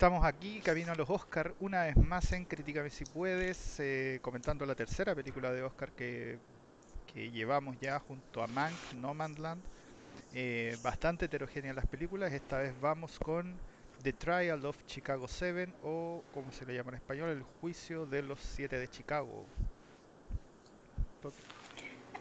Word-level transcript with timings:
estamos 0.00 0.24
aquí, 0.24 0.60
camino 0.60 0.92
a 0.92 0.94
los 0.94 1.10
Oscar, 1.10 1.52
una 1.60 1.82
vez 1.82 1.94
más 1.94 2.32
en 2.32 2.46
Críticame 2.46 2.88
si 2.88 3.04
puedes, 3.04 3.78
eh, 3.80 4.18
comentando 4.22 4.64
la 4.64 4.74
tercera 4.74 5.14
película 5.14 5.52
de 5.52 5.62
Oscar 5.62 5.92
que, 5.92 6.38
que 7.12 7.30
llevamos 7.30 7.78
ya 7.82 7.98
junto 7.98 8.42
a 8.42 8.46
Mank, 8.46 8.72
No 8.98 9.12
Man's 9.12 9.38
Land. 9.38 9.60
Eh, 10.32 10.78
bastante 10.82 11.26
heterogéneas 11.26 11.76
las 11.76 11.86
películas, 11.86 12.32
esta 12.32 12.60
vez 12.60 12.72
vamos 12.80 13.18
con 13.18 13.54
The 14.02 14.14
Trial 14.14 14.64
of 14.64 14.78
Chicago 14.86 15.28
7 15.28 15.70
o 15.84 16.24
como 16.32 16.50
se 16.50 16.64
le 16.64 16.76
llama 16.76 16.92
en 16.92 16.94
español, 16.94 17.28
El 17.28 17.42
Juicio 17.60 18.06
de 18.06 18.22
los 18.22 18.40
Siete 18.40 18.78
de 18.78 18.88
Chicago. 18.88 19.44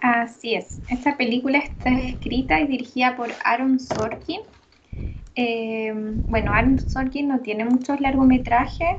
Así 0.02 0.54
es, 0.54 0.82
esta 0.90 1.16
película 1.16 1.60
está 1.60 1.98
escrita 1.98 2.60
y 2.60 2.68
dirigida 2.68 3.16
por 3.16 3.30
Aaron 3.46 3.80
Sorkin 3.80 4.42
eh, 5.42 5.94
bueno, 6.28 6.52
Aaron 6.52 6.80
Sorkin 6.80 7.30
no 7.30 7.40
tiene 7.40 7.64
muchos 7.64 8.02
largometrajes, 8.02 8.98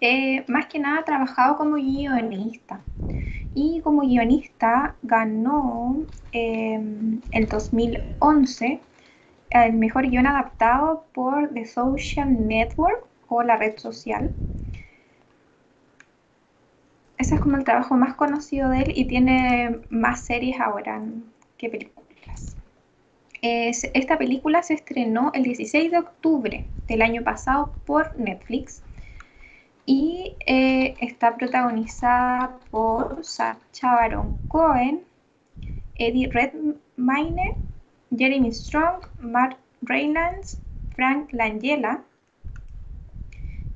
eh, 0.00 0.44
más 0.46 0.66
que 0.66 0.78
nada 0.78 1.00
ha 1.00 1.04
trabajado 1.04 1.56
como 1.56 1.74
guionista. 1.74 2.80
Y 3.52 3.80
como 3.80 4.02
guionista 4.02 4.94
ganó 5.02 5.96
eh, 6.30 6.80
el 7.32 7.48
2011 7.48 8.80
el 9.50 9.72
mejor 9.72 10.08
guion 10.08 10.28
adaptado 10.28 11.06
por 11.12 11.52
The 11.52 11.64
Social 11.64 12.46
Network 12.46 13.04
o 13.28 13.42
la 13.42 13.56
red 13.56 13.78
social. 13.78 14.32
Ese 17.18 17.34
es 17.34 17.40
como 17.40 17.56
el 17.56 17.64
trabajo 17.64 17.96
más 17.96 18.14
conocido 18.14 18.68
de 18.70 18.82
él 18.82 18.92
y 18.94 19.06
tiene 19.06 19.80
más 19.88 20.24
series 20.24 20.60
ahora 20.60 21.02
que 21.56 21.68
películas 21.68 22.06
esta 23.42 24.18
película 24.18 24.62
se 24.62 24.74
estrenó 24.74 25.30
el 25.34 25.42
16 25.44 25.90
de 25.90 25.98
octubre 25.98 26.66
del 26.88 27.02
año 27.02 27.22
pasado 27.22 27.72
por 27.84 28.18
Netflix 28.18 28.82
y 29.84 30.36
eh, 30.46 30.96
está 31.00 31.36
protagonizada 31.36 32.58
por 32.70 33.24
Sacha 33.24 33.94
Baron 33.94 34.38
Cohen, 34.48 35.04
Eddie 35.94 36.28
Redmayne, 36.28 37.56
Jeremy 38.16 38.52
Strong, 38.52 39.06
Mark 39.20 39.56
Reylands, 39.82 40.60
Frank 40.94 41.32
Langella, 41.32 42.02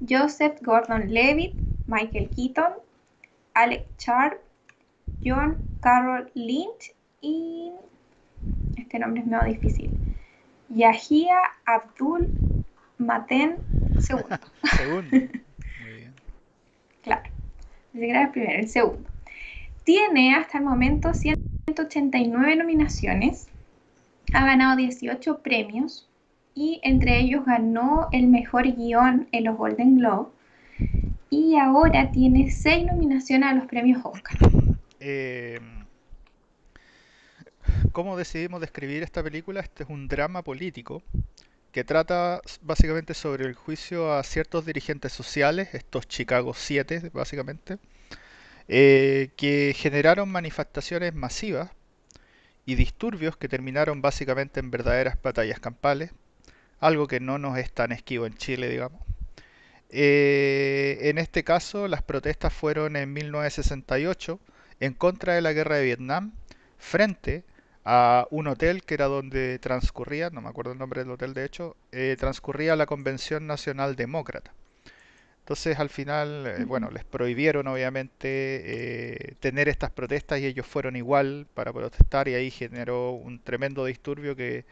Joseph 0.06 0.60
Gordon-Levitt, 0.62 1.54
Michael 1.86 2.30
Keaton, 2.30 2.72
Alec 3.54 3.86
Sharp, 3.98 4.40
John 5.24 5.58
Carroll 5.80 6.30
Lynch 6.34 6.94
y 7.20 7.70
este 8.90 8.98
nombre 8.98 9.20
es 9.20 9.26
medio 9.28 9.44
difícil. 9.44 9.88
Yahia 10.68 11.38
Abdul 11.64 12.28
Maten 12.98 13.58
segundo. 14.00 14.36
segundo. 14.76 15.10
Muy 15.12 15.92
bien. 15.94 16.12
Claro. 17.04 17.22
Ni 17.92 18.00
siquiera 18.00 18.22
el 18.22 18.30
primero, 18.30 18.58
el 18.58 18.68
segundo. 18.68 19.08
Tiene 19.84 20.34
hasta 20.34 20.58
el 20.58 20.64
momento 20.64 21.14
189 21.14 22.56
nominaciones. 22.56 23.46
Ha 24.32 24.44
ganado 24.44 24.74
18 24.74 25.38
premios. 25.38 26.08
Y 26.56 26.80
entre 26.82 27.20
ellos 27.20 27.44
ganó 27.46 28.08
el 28.10 28.26
mejor 28.26 28.64
guion 28.74 29.28
en 29.30 29.44
los 29.44 29.56
Golden 29.56 29.98
Globe. 29.98 30.30
Y 31.30 31.56
ahora 31.58 32.10
tiene 32.10 32.50
6 32.50 32.86
nominaciones 32.86 33.50
a 33.50 33.54
los 33.54 33.66
premios 33.66 34.04
Oscar. 34.04 34.36
Eh 35.02 35.60
¿Cómo 37.92 38.16
decidimos 38.16 38.60
describir 38.60 39.02
esta 39.02 39.20
película? 39.20 39.60
Este 39.60 39.82
es 39.82 39.90
un 39.90 40.06
drama 40.06 40.42
político 40.42 41.02
que 41.72 41.82
trata 41.82 42.40
básicamente 42.62 43.14
sobre 43.14 43.46
el 43.46 43.54
juicio 43.54 44.12
a 44.12 44.22
ciertos 44.22 44.64
dirigentes 44.64 45.12
sociales, 45.12 45.70
estos 45.72 46.06
Chicago 46.06 46.54
7 46.54 47.10
básicamente, 47.12 47.78
eh, 48.68 49.30
que 49.36 49.74
generaron 49.76 50.30
manifestaciones 50.30 51.14
masivas 51.14 51.70
y 52.64 52.76
disturbios 52.76 53.36
que 53.36 53.48
terminaron 53.48 54.02
básicamente 54.02 54.60
en 54.60 54.70
verdaderas 54.70 55.20
batallas 55.20 55.58
campales, 55.58 56.12
algo 56.78 57.08
que 57.08 57.18
no 57.18 57.38
nos 57.38 57.58
es 57.58 57.72
tan 57.72 57.90
esquivo 57.90 58.26
en 58.26 58.34
Chile, 58.36 58.68
digamos. 58.68 59.02
Eh, 59.88 60.98
en 61.02 61.18
este 61.18 61.42
caso, 61.42 61.88
las 61.88 62.02
protestas 62.04 62.52
fueron 62.52 62.94
en 62.94 63.12
1968 63.12 64.38
en 64.78 64.94
contra 64.94 65.34
de 65.34 65.40
la 65.40 65.52
guerra 65.52 65.76
de 65.76 65.84
Vietnam, 65.86 66.32
frente 66.78 67.38
a 67.38 67.50
un 67.84 68.46
hotel 68.46 68.82
que 68.82 68.94
era 68.94 69.06
donde 69.06 69.58
transcurría, 69.58 70.30
no 70.30 70.40
me 70.40 70.48
acuerdo 70.48 70.72
el 70.72 70.78
nombre 70.78 71.02
del 71.02 71.12
hotel 71.12 71.34
de 71.34 71.44
hecho, 71.44 71.76
eh, 71.92 72.16
transcurría 72.18 72.76
la 72.76 72.86
Convención 72.86 73.46
Nacional 73.46 73.96
Demócrata. 73.96 74.52
Entonces 75.40 75.78
al 75.78 75.88
final, 75.88 76.46
eh, 76.46 76.64
bueno, 76.64 76.90
les 76.90 77.04
prohibieron 77.04 77.66
obviamente 77.66 78.18
eh, 78.22 79.34
tener 79.40 79.68
estas 79.68 79.90
protestas 79.90 80.38
y 80.40 80.46
ellos 80.46 80.66
fueron 80.66 80.94
igual 80.94 81.46
para 81.54 81.72
protestar 81.72 82.28
y 82.28 82.34
ahí 82.34 82.50
generó 82.50 83.12
un 83.12 83.40
tremendo 83.40 83.84
disturbio 83.84 84.36
que 84.36 84.64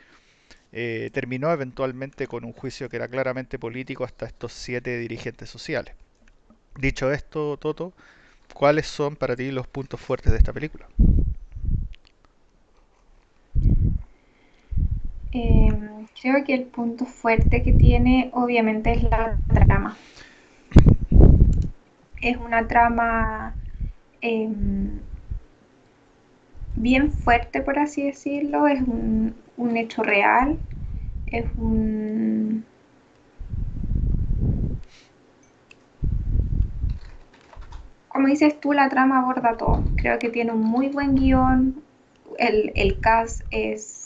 terminó 0.71 1.51
eventualmente 1.51 2.27
con 2.27 2.45
un 2.45 2.53
juicio 2.53 2.91
que 2.91 2.97
era 2.97 3.09
claramente 3.09 3.59
político 3.59 4.05
hasta 4.05 4.27
estos 4.27 4.53
siete 4.53 4.99
dirigentes 4.99 5.49
sociales. 5.49 5.95
Dicho 6.77 7.11
esto, 7.11 7.57
Toto, 7.57 7.95
¿cuáles 8.53 8.87
son 8.87 9.17
para 9.17 9.35
ti 9.35 9.51
los 9.51 9.67
puntos 9.67 9.99
fuertes 9.99 10.31
de 10.31 10.39
esta 10.39 10.53
película? 10.53 10.87
Em, 15.33 16.07
creo 16.21 16.43
que 16.45 16.55
el 16.55 16.65
punto 16.65 17.05
fuerte 17.05 17.63
que 17.63 17.73
tiene 17.73 18.31
obviamente 18.33 18.93
es 18.93 19.03
la 19.03 19.39
trama. 19.47 19.97
Es 22.21 22.37
una 22.39 22.67
trama 22.67 23.55
em, 24.23 24.99
bien 26.77 27.13
fuerte, 27.13 27.61
por 27.61 27.79
así 27.79 28.05
decirlo. 28.05 28.67
Es 28.67 28.81
un, 28.81 29.35
hecho 29.77 30.03
real. 30.03 30.59
Es 31.27 31.45
un... 31.59 32.65
Como 38.09 38.29
dices 38.29 38.59
tú, 38.61 38.73
la 38.73 38.89
trama 38.89 39.19
aborda 39.19 39.57
todo. 39.57 39.85
Creo 39.97 40.19
que 40.19 40.31
tiene 40.31 40.53
un 40.53 40.63
muy 40.63 40.89
buen 40.89 41.15
guion. 41.15 41.83
El, 42.39 42.73
el 42.75 42.99
cast 43.01 43.43
es 43.51 43.98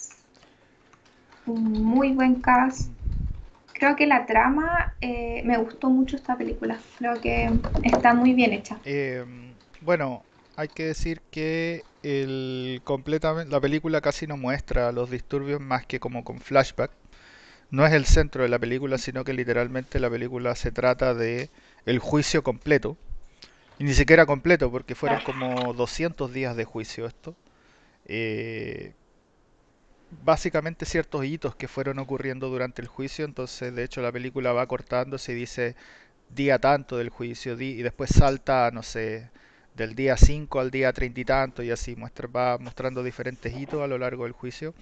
un 1.47 1.85
muy 1.85 2.13
buen 2.13 2.41
cast. 2.41 2.91
Creo 3.73 3.97
que 3.97 4.07
la 4.07 4.27
trama 4.27 4.93
eh, 5.01 5.43
me 5.45 5.59
gustó 5.59 5.91
mucho 5.91 6.17
esta 6.17 6.37
película. 6.37 6.79
Creo 6.99 7.21
que 7.21 7.51
está 7.83 8.15
muy 8.15 8.33
bien 8.35 8.53
hecha. 8.53 8.79
Em, 8.85 9.55
bueno, 9.81 10.25
hay 10.57 10.69
que 10.69 10.85
decir 10.85 11.21
que 11.31 11.85
el 12.03 12.81
completamente 12.85 13.51
la 13.51 13.61
película 13.61 14.01
casi 14.01 14.27
no 14.27 14.37
muestra 14.37 14.93
los 14.93 15.11
disturbios 15.11 15.61
más 15.61 15.87
que 15.87 16.01
como 16.01 16.25
con 16.25 16.41
flashback. 16.41 16.93
No 17.71 17.87
es 17.87 17.93
el 17.93 18.05
centro 18.05 18.43
de 18.43 18.51
la 18.51 18.59
película, 18.59 18.99
sino 18.99 19.25
que 19.25 19.33
literalmente 19.33 19.99
la 19.99 20.11
película 20.11 20.55
se 20.55 20.71
trata 20.71 21.15
de 21.15 21.51
el 21.87 21.99
juicio 21.99 22.43
completo. 22.43 22.97
Y 23.79 23.85
ni 23.85 23.95
siquiera 23.95 24.27
completo, 24.27 24.71
porque 24.71 24.95
fueron 24.95 25.21
como 25.21 25.73
200 25.75 26.33
días 26.33 26.57
de 26.57 26.65
juicio 26.65 27.07
esto. 27.07 27.35
Eh, 28.07 28.95
básicamente 30.25 30.85
ciertos 30.87 31.25
hitos 31.25 31.55
que 31.57 31.69
fueron 31.69 31.99
ocurriendo 31.99 32.49
durante 32.49 32.83
el 32.83 32.89
juicio, 32.89 33.25
entonces 33.25 33.75
de 33.75 33.85
hecho 33.85 34.03
la 34.03 34.13
película 34.13 34.53
va 34.53 34.67
cortando, 34.67 35.19
se 35.19 35.35
dice 35.35 35.75
día 36.31 36.59
tanto 36.59 36.97
del 36.99 37.11
juicio 37.11 37.61
y 37.61 37.83
después 37.83 38.11
salta, 38.11 38.71
no 38.73 38.83
sé, 38.83 39.31
del 39.75 39.95
día 39.95 40.17
5 40.17 40.61
al 40.61 40.71
día 40.71 40.93
30 40.93 41.21
y 41.21 41.25
tanto 41.25 41.63
y 41.63 41.71
así 41.71 41.97
muestra, 41.97 42.29
va 42.29 42.59
mostrando 42.59 43.03
diferentes 43.03 43.55
hitos 43.57 43.83
a 43.83 43.87
lo 43.87 43.99
largo 43.99 44.25
del 44.25 44.33
juicio. 44.33 44.75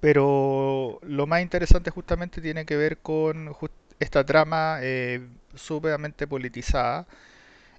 Pero 0.00 0.98
lo 1.02 1.26
más 1.26 1.42
interesante 1.42 1.90
justamente 1.90 2.40
tiene 2.40 2.64
que 2.66 2.76
ver 2.76 2.98
con 2.98 3.54
esta 3.98 4.24
trama 4.24 4.78
eh, 4.82 5.26
sumamente 5.54 6.26
politizada 6.26 7.06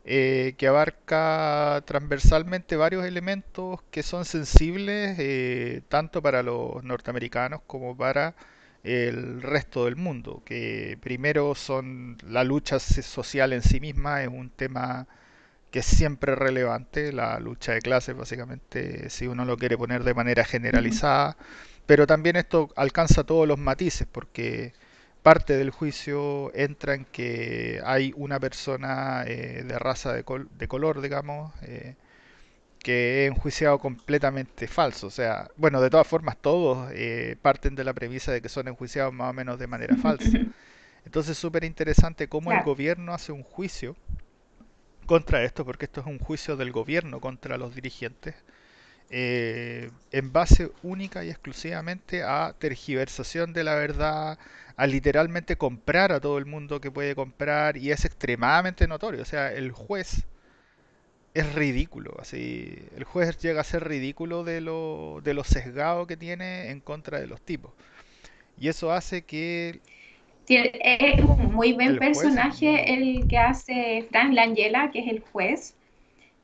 eh, 0.08 0.56
que 0.58 0.68
abarca 0.68 1.84
transversalmente 1.86 2.78
varios 2.78 3.06
elementos 3.06 3.82
que 3.92 4.04
son 4.04 4.24
sensibles 4.26 5.18
eh, 5.20 5.82
tanto 5.90 6.22
para 6.22 6.44
los 6.44 6.82
norteamericanos 6.84 7.62
como 7.68 7.96
para 7.98 8.34
el 8.84 9.42
resto 9.42 9.86
del 9.86 9.98
mundo, 9.98 10.42
que 10.46 10.98
primero 11.02 11.56
son 11.56 12.18
la 12.28 12.46
lucha 12.46 12.80
social 12.80 13.52
en 13.54 13.62
sí 13.62 13.82
misma, 13.82 14.24
es 14.24 14.30
un 14.30 14.50
tema 14.50 15.08
que 15.72 15.80
es 15.80 15.86
siempre 15.86 16.36
relevante, 16.36 17.12
la 17.14 17.40
lucha 17.40 17.74
de 17.74 17.82
clases 17.82 18.16
básicamente, 18.16 19.10
si 19.10 19.28
uno 19.28 19.46
lo 19.46 19.58
quiere 19.58 19.78
poner 19.78 20.04
de 20.06 20.14
manera 20.14 20.46
generalizada, 20.46 21.38
pero 21.86 22.08
también 22.08 22.38
esto 22.38 22.70
alcanza 22.78 23.26
todos 23.26 23.48
los 23.48 23.60
matices, 23.60 24.08
porque 24.12 24.74
parte 25.24 25.58
del 25.58 25.72
juicio 25.72 26.52
entra 26.56 26.94
en 26.96 27.06
que 27.06 27.82
hay 27.86 28.14
una 28.16 28.40
persona 28.40 29.24
eh, 29.26 29.64
de 29.66 29.80
raza 29.80 30.14
de, 30.14 30.24
color, 30.24 31.02
digamos, 31.02 31.54
eh, 31.64 31.96
que 32.80 33.26
es 33.26 33.32
enjuiciado 33.32 33.80
completamente 33.80 34.68
falso. 34.68 35.08
O 35.08 35.12
sea, 35.12 35.50
bueno, 35.58 35.82
de 35.82 35.90
todas 35.90 36.08
formas 36.08 36.38
todos 36.38 36.90
eh, 36.94 37.36
parten 37.42 37.76
de 37.76 37.84
la 37.84 37.94
premisa 37.94 38.32
de 38.32 38.42
que 38.42 38.50
son 38.50 38.68
enjuiciados 38.68 39.14
más 39.14 39.30
o 39.30 39.34
menos 39.34 39.60
de 39.60 39.68
manera 39.68 39.96
falsa. 39.98 40.38
Entonces 41.06 41.32
es 41.32 41.38
súper 41.38 41.64
interesante 41.64 42.28
cómo 42.28 42.52
el 42.52 42.64
gobierno 42.64 43.14
hace 43.14 43.32
un 43.32 43.44
juicio 43.44 43.96
contra 45.06 45.44
esto, 45.44 45.66
porque 45.66 45.86
esto 45.86 46.02
es 46.02 46.08
un 46.08 46.20
juicio 46.20 46.58
del 46.58 46.72
gobierno 46.72 47.22
contra 47.22 47.58
los 47.58 47.74
dirigentes, 47.74 48.36
eh, 49.10 49.90
en 50.12 50.34
base 50.34 50.72
única 50.84 51.24
y 51.24 51.30
exclusivamente 51.30 52.24
a 52.24 52.54
tergiversación 52.58 53.54
de 53.54 53.64
la 53.64 53.76
verdad, 53.76 54.38
a 54.76 54.88
literalmente 54.88 55.56
comprar 55.58 56.12
a 56.12 56.20
todo 56.20 56.38
el 56.38 56.46
mundo 56.46 56.82
que 56.82 56.92
puede 56.92 57.16
comprar, 57.16 57.78
y 57.78 57.92
es 57.92 58.06
extremadamente 58.06 58.88
notorio. 58.88 59.22
O 59.22 59.26
sea, 59.26 59.52
el 59.52 59.72
juez 59.72 60.26
es 61.34 61.54
ridículo, 61.54 62.16
así, 62.20 62.78
el 62.96 63.04
juez 63.04 63.38
llega 63.40 63.62
a 63.62 63.64
ser 63.64 63.88
ridículo 63.88 64.44
de 64.44 64.62
lo, 64.62 65.22
de 65.24 65.34
lo 65.34 65.44
sesgado 65.44 66.08
que 66.08 66.18
tiene 66.18 66.72
en 66.72 66.80
contra 66.80 67.20
de 67.20 67.28
los 67.28 67.42
tipos. 67.42 67.72
Y 68.60 68.70
eso 68.70 68.92
hace 68.92 69.22
que 69.22 69.80
es 70.48 71.22
un 71.22 71.54
muy 71.54 71.74
buen 71.74 71.90
el 71.90 72.00
juez 72.00 72.18
personaje 72.18 72.94
el 72.94 73.28
que 73.28 73.38
hace 73.38 74.08
Frank 74.10 74.34
Langella, 74.34 74.90
que 74.92 75.00
es 75.00 75.08
el 75.08 75.20
juez. 75.20 75.76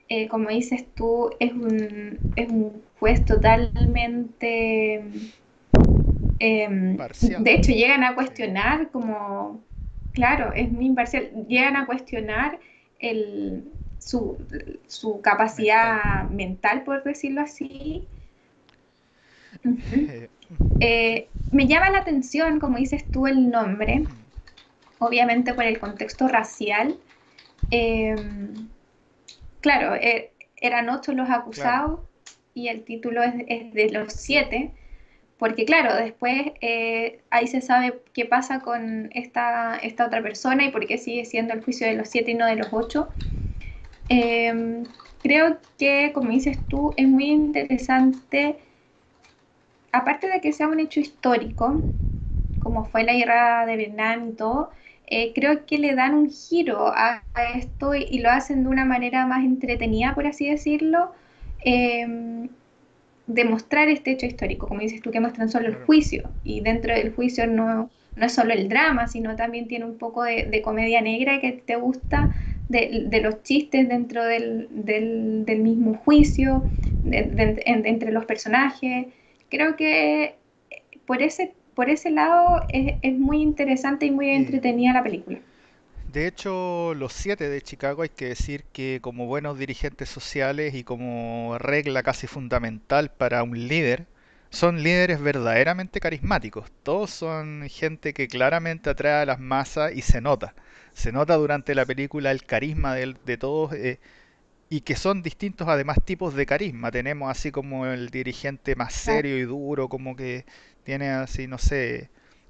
Eh, 0.09 0.27
como 0.27 0.49
dices 0.49 0.85
tú, 0.95 1.31
es 1.39 1.53
un, 1.53 2.19
es 2.35 2.49
un 2.49 2.83
juez 2.99 3.25
totalmente... 3.25 5.03
eh, 6.39 6.99
de 7.19 7.53
hecho, 7.53 7.71
llegan 7.71 8.03
a 8.03 8.15
cuestionar 8.15 8.89
como, 8.91 9.63
claro, 10.11 10.53
es 10.53 10.71
muy 10.71 10.85
imparcial, 10.87 11.31
llegan 11.47 11.75
a 11.77 11.85
cuestionar 11.85 12.59
el, 12.99 13.63
su, 13.97 14.37
su 14.87 15.21
capacidad 15.21 16.29
mental, 16.29 16.83
por 16.83 17.03
decirlo 17.03 17.41
así. 17.41 18.07
Eh, 19.91 20.29
Eh, 20.79 21.29
me 21.51 21.67
llama 21.67 21.89
la 21.89 21.99
atención, 21.99 22.59
como 22.59 22.77
dices 22.77 23.09
tú, 23.09 23.27
el 23.27 23.49
nombre, 23.49 24.07
obviamente 24.99 25.53
por 25.53 25.65
el 25.65 25.79
contexto 25.79 26.27
racial. 26.27 26.99
Eh, 27.71 28.15
claro, 29.63 29.95
eh, 29.95 30.31
eran 30.57 30.89
ocho 30.89 31.13
los 31.13 31.27
claro, 31.27 31.41
acusados 31.41 31.99
y 32.53 32.67
el 32.67 32.83
título 32.83 33.23
es, 33.23 33.33
es 33.47 33.73
de 33.73 33.89
los 33.89 34.13
siete, 34.13 34.75
porque 35.39 35.65
claro, 35.65 35.95
después 35.95 36.51
eh, 36.61 37.21
ahí 37.31 37.47
se 37.47 37.61
sabe 37.61 38.03
qué 38.13 38.25
pasa 38.25 38.59
con 38.61 39.09
esta, 39.13 39.77
esta 39.77 40.05
otra 40.05 40.21
persona 40.21 40.65
y 40.65 40.71
por 40.71 40.85
qué 40.85 40.97
sigue 40.97 41.25
siendo 41.25 41.53
el 41.53 41.63
juicio 41.63 41.87
de 41.87 41.95
los 41.95 42.09
siete 42.09 42.31
y 42.31 42.35
no 42.35 42.45
de 42.45 42.57
los 42.57 42.67
ocho. 42.71 43.09
Eh, 44.09 44.83
creo 45.23 45.57
que, 45.77 46.11
como 46.13 46.29
dices 46.31 46.59
tú, 46.67 46.93
es 46.97 47.07
muy 47.07 47.25
interesante, 47.25 48.59
aparte 49.91 50.27
de 50.27 50.41
que 50.41 50.53
sea 50.53 50.67
un 50.67 50.79
hecho 50.79 50.99
histórico, 50.99 51.83
como 52.59 52.85
fue 52.85 53.03
la 53.03 53.13
guerra 53.13 53.65
de 53.65 53.77
Vietnam 53.77 54.29
y 54.29 54.33
todo, 54.33 54.71
eh, 55.15 55.31
creo 55.35 55.65
que 55.65 55.77
le 55.77 55.93
dan 55.95 56.15
un 56.15 56.29
giro 56.31 56.87
a, 56.87 57.23
a 57.33 57.43
esto 57.55 57.93
y, 57.95 58.03
y, 58.09 58.19
lo 58.19 58.29
hacen 58.31 58.63
de 58.63 58.69
una 58.69 58.85
manera 58.85 59.25
más 59.27 59.43
entretenida, 59.43 60.15
por 60.15 60.25
así 60.25 60.49
decirlo, 60.49 61.11
eh, 61.63 62.47
demostrar 63.27 63.89
este 63.89 64.11
hecho 64.11 64.25
histórico, 64.25 64.67
como 64.67 64.81
dices 64.81 65.01
tú, 65.01 65.11
que 65.11 65.19
muestran 65.19 65.49
solo 65.49 65.67
el 65.67 65.75
juicio, 65.75 66.31
y 66.43 66.61
dentro 66.61 66.93
del 66.93 67.13
juicio 67.13 67.47
no, 67.47 67.89
no 68.15 68.25
es 68.25 68.33
solo 68.33 68.53
el 68.53 68.67
drama, 68.69 69.07
sino 69.07 69.35
también 69.35 69.67
tiene 69.67 69.85
un 69.85 69.97
poco 69.97 70.23
de, 70.23 70.45
de 70.45 70.61
comedia 70.61 71.01
negra 71.01 71.39
que 71.39 71.51
te 71.51 71.75
gusta, 71.75 72.31
de, 72.69 73.05
de 73.07 73.21
los 73.21 73.43
chistes 73.43 73.87
dentro 73.87 74.23
del, 74.25 74.67
del, 74.71 75.45
del 75.45 75.59
mismo 75.59 75.95
juicio, 75.95 76.63
de, 77.03 77.23
de, 77.23 77.63
en, 77.65 77.85
entre 77.85 78.11
los 78.11 78.25
personajes. 78.25 79.07
Creo 79.49 79.75
que 79.75 80.35
por 81.05 81.21
ese, 81.21 81.53
por 81.75 81.89
ese 81.89 82.11
lado 82.11 82.63
es, 82.69 82.95
es 83.01 83.17
muy 83.19 83.41
interesante 83.41 84.05
y 84.05 84.11
muy 84.11 84.29
Eh, 84.31 84.31
entretenida 84.31 84.93
la 84.93 85.03
película. 85.03 85.39
de 86.05 86.27
hecho, 86.27 86.93
los 86.95 87.13
siete 87.13 87.49
de 87.49 87.61
Chicago 87.61 88.01
hay 88.03 88.09
que 88.09 88.27
decir 88.27 88.65
que 88.71 88.99
como 89.01 89.25
buenos 89.25 89.57
dirigentes 89.57 90.09
sociales 90.09 90.75
y 90.75 90.83
como 90.83 91.57
regla 91.59 92.03
casi 92.03 92.27
fundamental 92.27 93.11
para 93.11 93.41
un 93.43 93.67
líder, 93.67 94.07
son 94.49 94.83
líderes 94.83 95.19
verdaderamente 95.21 95.99
carismáticos. 95.99 96.71
Todos 96.83 97.09
son 97.11 97.67
gente 97.69 98.13
que 98.13 98.27
claramente 98.27 98.89
atrae 98.89 99.23
a 99.23 99.25
las 99.25 99.39
masas 99.39 99.93
y 99.95 100.01
se 100.01 100.21
nota. 100.21 100.53
Se 100.93 101.11
nota 101.11 101.35
durante 101.35 101.73
la 101.75 101.85
película 101.85 102.31
el 102.31 102.45
carisma 102.45 102.93
de, 102.95 103.15
de 103.25 103.37
todos 103.37 103.73
eh, 103.73 103.99
y 104.69 104.81
que 104.81 104.95
son 104.95 105.21
distintos 105.21 105.67
además 105.67 105.97
tipos 106.03 106.33
de 106.35 106.45
carisma. 106.45 106.91
Tenemos 106.91 107.29
así 107.29 107.51
como 107.51 107.85
el 107.87 108.09
dirigente 108.09 108.75
más 108.75 108.93
serio 108.93 109.37
y 109.37 109.43
duro, 109.43 109.87
como 109.89 110.15
que 110.15 110.45
tiene 110.83 111.09
así, 111.11 111.47
no 111.47 111.57
sé, 111.57 112.09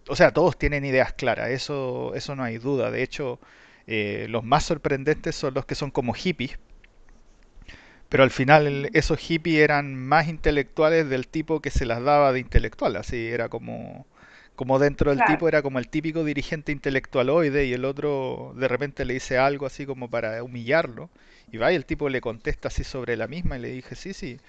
o 0.10 0.16
sea, 0.16 0.32
todos 0.34 0.58
tienen 0.58 0.86
ideas 0.86 1.14
claras, 1.14 1.50
eso, 1.50 2.14
eso 2.16 2.36
no 2.36 2.44
hay 2.44 2.58
duda. 2.58 2.92
De 2.92 3.04
hecho, 3.04 3.40
eh, 3.88 4.28
los 4.30 4.44
más 4.44 4.66
sorprendentes 4.66 5.36
son 5.36 5.54
los 5.56 5.66
que 5.66 5.76
son 5.76 5.92
como 5.92 6.14
hippies, 6.14 6.58
pero 8.10 8.24
al 8.24 8.32
final 8.32 8.90
esos 8.94 9.20
hippies 9.20 9.60
eran 9.62 9.96
más 9.96 10.28
intelectuales 10.28 11.10
del 11.10 11.28
tipo 11.28 11.62
que 11.62 11.72
se 11.72 11.86
las 11.86 12.04
daba 12.04 12.32
de 12.32 12.40
intelectual, 12.40 12.96
así 12.96 13.28
era 13.28 13.50
como, 13.50 14.06
como 14.56 14.78
dentro 14.80 15.12
del 15.12 15.24
claro, 15.24 15.26
tipo 15.26 15.48
era 15.48 15.62
como 15.64 15.80
el 15.80 15.88
típico 15.90 16.24
dirigente 16.24 16.72
intelectualoide 16.72 17.66
y 17.66 17.74
el 17.74 17.86
otro 17.86 18.54
de 18.56 18.68
repente 18.68 19.06
le 19.06 19.16
dice 19.16 19.38
algo 19.38 19.66
así 19.66 19.86
como 19.86 20.10
para 20.10 20.44
humillarlo 20.44 21.10
y 21.52 21.58
va 21.58 21.72
y 21.72 21.76
el 21.76 21.86
tipo 21.86 22.08
le 22.10 22.22
contesta 22.22 22.68
así 22.68 22.84
sobre 22.84 23.18
la 23.18 23.28
misma 23.28 23.58
y 23.58 23.62
le 23.62 23.70
dije, 23.70 23.96
sí, 23.96 24.14
sí, 24.14 24.40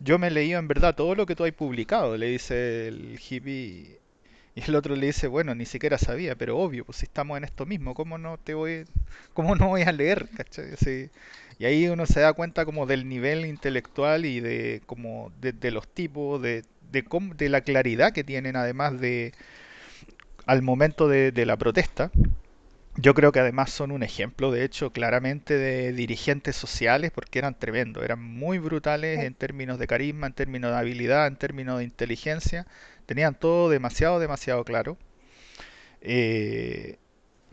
yo 0.00 0.18
me 0.18 0.28
he 0.28 0.30
leído 0.30 0.58
en 0.58 0.68
verdad 0.68 0.94
todo 0.94 1.14
lo 1.14 1.26
que 1.26 1.36
tú 1.36 1.44
has 1.44 1.52
publicado, 1.52 2.16
le 2.16 2.26
dice 2.28 2.88
el 2.88 3.18
hippie 3.20 4.00
y 4.56 4.62
el 4.68 4.74
otro 4.76 4.96
le 4.96 5.06
dice, 5.06 5.28
bueno, 5.28 5.54
ni 5.54 5.66
siquiera 5.66 5.98
sabía, 5.98 6.34
pero 6.36 6.58
obvio, 6.58 6.84
pues 6.84 6.98
si 6.98 7.06
estamos 7.06 7.38
en 7.38 7.44
esto 7.44 7.66
mismo, 7.66 7.94
¿cómo 7.94 8.18
no 8.18 8.38
te 8.38 8.54
voy, 8.54 8.84
cómo 9.34 9.54
no 9.56 9.68
voy 9.68 9.82
a 9.82 9.92
leer. 9.92 10.28
Así, 10.74 11.10
y 11.58 11.64
ahí 11.66 11.88
uno 11.88 12.06
se 12.06 12.20
da 12.20 12.32
cuenta 12.32 12.64
como 12.64 12.86
del 12.86 13.08
nivel 13.08 13.46
intelectual 13.46 14.24
y 14.26 14.40
de 14.40 14.82
como 14.86 15.32
de, 15.40 15.70
los 15.70 15.86
tipos, 15.88 16.42
de, 16.42 16.64
de, 16.90 17.04
de 17.36 17.48
la 17.48 17.60
claridad 17.62 18.12
que 18.12 18.24
tienen 18.24 18.56
además 18.56 19.00
de 19.00 19.32
al 20.46 20.62
momento 20.62 21.08
de, 21.08 21.32
de 21.32 21.46
la 21.46 21.56
protesta. 21.56 22.10
Yo 22.96 23.14
creo 23.14 23.32
que 23.32 23.40
además 23.40 23.70
son 23.72 23.90
un 23.92 24.02
ejemplo, 24.04 24.50
de 24.52 24.62
hecho, 24.64 24.92
claramente 24.92 25.56
de 25.56 25.92
dirigentes 25.92 26.54
sociales 26.56 27.10
porque 27.12 27.38
eran 27.40 27.58
tremendos, 27.58 28.04
eran 28.04 28.22
muy 28.22 28.58
brutales 28.58 29.20
en 29.20 29.34
términos 29.34 29.78
de 29.78 29.86
carisma, 29.88 30.26
en 30.28 30.32
términos 30.34 30.70
de 30.72 30.76
habilidad, 30.78 31.26
en 31.26 31.36
términos 31.36 31.78
de 31.78 31.84
inteligencia, 31.84 32.66
tenían 33.06 33.34
todo 33.34 33.70
demasiado, 33.70 34.18
demasiado 34.20 34.64
claro. 34.64 34.98
Eh, 36.00 36.96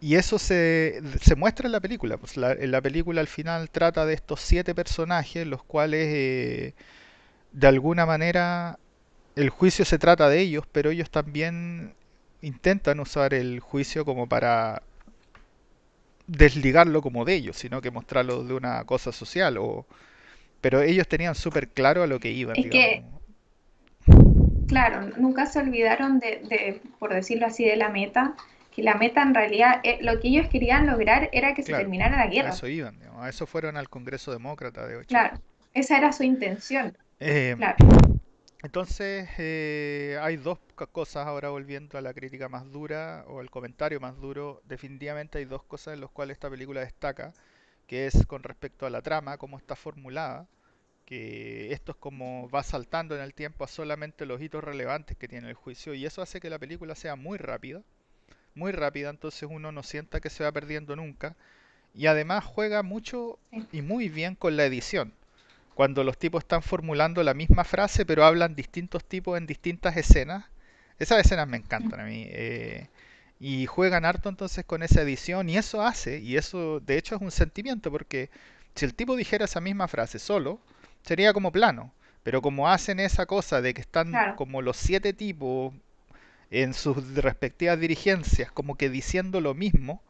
y 0.02 0.16
eso 0.16 0.40
se, 0.40 1.02
se 1.22 1.36
muestra 1.36 1.68
en 1.68 1.72
la 1.74 1.80
película. 1.82 2.18
Pues 2.18 2.38
la, 2.38 2.54
en 2.54 2.72
la 2.72 2.82
película 2.82 3.22
al 3.22 3.28
final 3.28 3.70
trata 3.70 4.06
de 4.06 4.14
estos 4.14 4.42
siete 4.42 4.76
personajes, 4.76 5.48
los 5.48 5.64
cuales 5.64 6.08
eh, 6.12 6.74
de 7.54 7.68
alguna 7.68 8.06
manera 8.06 8.80
el 9.36 9.50
juicio 9.52 9.86
se 9.86 10.00
trata 10.00 10.30
de 10.30 10.42
ellos, 10.42 10.66
pero 10.72 10.92
ellos 10.92 11.12
también 11.12 11.96
intentan 12.42 13.00
usar 13.02 13.34
el 13.34 13.60
juicio 13.62 14.06
como 14.06 14.28
para 14.30 14.84
desligarlo 16.28 17.02
como 17.02 17.26
de 17.26 17.36
ellos, 17.36 17.58
sino 17.58 17.82
que 17.82 17.92
mostrarlo 17.92 18.44
de 18.44 18.54
una 18.54 18.84
cosa 18.86 19.12
social. 19.12 19.58
O, 19.58 19.88
pero 20.62 20.82
ellos 20.84 21.08
tenían 21.08 21.36
súper 21.36 21.70
claro 21.70 22.04
a 22.04 22.08
lo 22.08 22.20
que 22.20 22.32
iban, 22.32 22.62
es 22.62 22.62
digamos. 22.62 22.92
que, 22.92 23.04
claro, 24.68 25.10
nunca 25.18 25.46
se 25.46 25.60
olvidaron 25.60 26.20
de, 26.20 26.42
de, 26.50 26.82
por 27.00 27.14
decirlo 27.14 27.48
así, 27.48 27.66
de 27.66 27.76
la 27.76 27.90
meta, 27.90 28.36
que 28.72 28.84
la 28.84 28.96
meta 28.96 29.22
en 29.24 29.34
realidad, 29.34 29.80
eh, 29.84 29.98
lo 30.02 30.20
que 30.20 30.28
ellos 30.30 30.48
querían 30.50 30.86
lograr 30.88 31.30
era 31.32 31.54
que 31.54 31.64
se 31.64 31.74
terminara 31.74 32.18
la 32.18 32.28
a 32.28 32.28
guerra, 32.28 32.50
eso 32.50 32.68
iban, 32.68 32.98
digamos, 33.00 33.24
a 33.24 33.30
eso 33.30 33.46
fueron 33.48 33.78
al 33.78 33.90
Congreso 33.90 34.32
Demócrata 34.32 34.86
de 34.88 35.06
Chicago. 35.06 35.08
claro, 35.08 35.42
esa 35.74 35.98
era 35.98 36.12
su 36.12 36.24
intención, 36.24 36.98
Eh, 37.20 37.56
claro, 37.56 37.78
entonces, 38.64 39.30
eh, 39.38 40.18
hay 40.22 40.38
dos 40.38 40.60
co- 40.76 40.88
cosas 40.88 41.28
ahora 41.28 41.50
volviendo 41.50 41.98
a 41.98 42.02
la 42.02 42.14
crítica 42.14 42.50
más 42.50 42.70
dura 42.72 43.24
o 43.28 43.42
el 43.42 43.50
comentario 43.52 44.00
más 44.00 44.18
duro. 44.20 44.62
Definitivamente 44.66 45.38
hay 45.40 45.46
dos 45.46 45.64
cosas 45.64 45.94
en 45.94 46.02
las 46.02 46.10
cuales 46.12 46.36
esta 46.36 46.50
película 46.50 46.82
destaca, 46.82 47.34
que 47.88 48.08
es 48.08 48.26
con 48.28 48.44
respecto 48.44 48.86
a 48.86 48.90
la 48.92 49.02
trama, 49.02 49.38
cómo 49.38 49.58
está 49.58 49.76
formulada, 49.76 50.48
que 51.06 51.74
esto 51.74 51.94
es 51.94 51.98
como 52.00 52.50
va 52.52 52.64
saltando 52.64 53.16
en 53.16 53.22
el 53.24 53.34
tiempo 53.36 53.64
a 53.66 53.68
solamente 53.70 54.26
los 54.28 54.42
hitos 54.42 54.64
relevantes 54.64 55.18
que 55.18 55.28
tiene 55.30 55.50
el 55.50 55.56
juicio 55.56 55.94
y 55.96 56.06
eso 56.06 56.22
hace 56.24 56.40
que 56.42 56.50
la 56.52 56.60
película 56.60 56.96
sea 56.96 57.16
muy 57.18 57.38
rápida, 57.40 57.84
muy 58.56 58.72
rápida, 58.74 59.10
entonces 59.12 59.50
uno 59.52 59.72
no 59.72 59.84
sienta 59.84 60.20
que 60.22 60.30
se 60.30 60.44
va 60.44 60.52
perdiendo 60.52 60.96
nunca 60.98 61.36
y 61.96 62.08
además 62.08 62.46
juega 62.46 62.84
mucho 62.84 63.40
y 63.72 63.82
muy 63.84 64.10
bien 64.10 64.36
con 64.36 64.58
la 64.58 64.66
edición. 64.66 65.14
Cuando 65.78 66.04
los 66.04 66.18
tipos 66.18 66.44
están 66.44 66.64
formulando 66.64 67.22
la 67.24 67.36
misma 67.36 67.64
frase 67.64 68.04
pero 68.04 68.26
hablan 68.26 68.56
distintos 68.56 69.06
tipos 69.06 69.38
en 69.38 69.46
distintas 69.46 69.96
escenas, 69.96 70.46
esas 70.98 71.20
escenas 71.24 71.48
me 71.48 71.58
encantan 71.58 72.00
a 72.00 72.06
mí. 72.06 72.26
eh, 72.30 72.88
y 73.40 73.68
juegan 73.68 74.04
harto 74.06 74.30
entonces 74.30 74.66
con 74.66 74.82
esa 74.82 75.04
edición 75.04 75.50
y 75.50 75.58
eso 75.58 75.84
hace, 75.84 76.18
y 76.20 76.38
eso 76.38 76.80
de 76.80 76.98
hecho 76.98 77.16
es 77.16 77.22
un 77.22 77.30
sentimiento 77.30 77.92
porque 77.92 78.32
si 78.74 78.86
el 78.86 78.96
tipo 78.96 79.16
dijera 79.16 79.46
esa 79.46 79.62
misma 79.62 79.88
frase 79.88 80.18
solo, 80.18 80.60
sería 81.04 81.34
como 81.34 81.52
plano. 81.52 81.92
Pero 82.24 82.42
como 82.42 82.68
hacen 82.70 83.00
esa 83.00 83.28
cosa 83.28 83.62
de 83.62 83.74
que 83.76 83.82
están 83.82 84.10
claro, 84.10 84.36
como 84.36 84.62
los 84.64 84.78
siete 84.78 85.14
tipos 85.14 85.74
en 86.52 86.74
sus 86.74 87.14
respectivas 87.16 87.80
dirigencias, 87.80 88.52
como 88.52 88.76
que 88.76 88.90
diciendo 88.90 89.42
lo 89.42 89.54
mismo, 89.54 90.02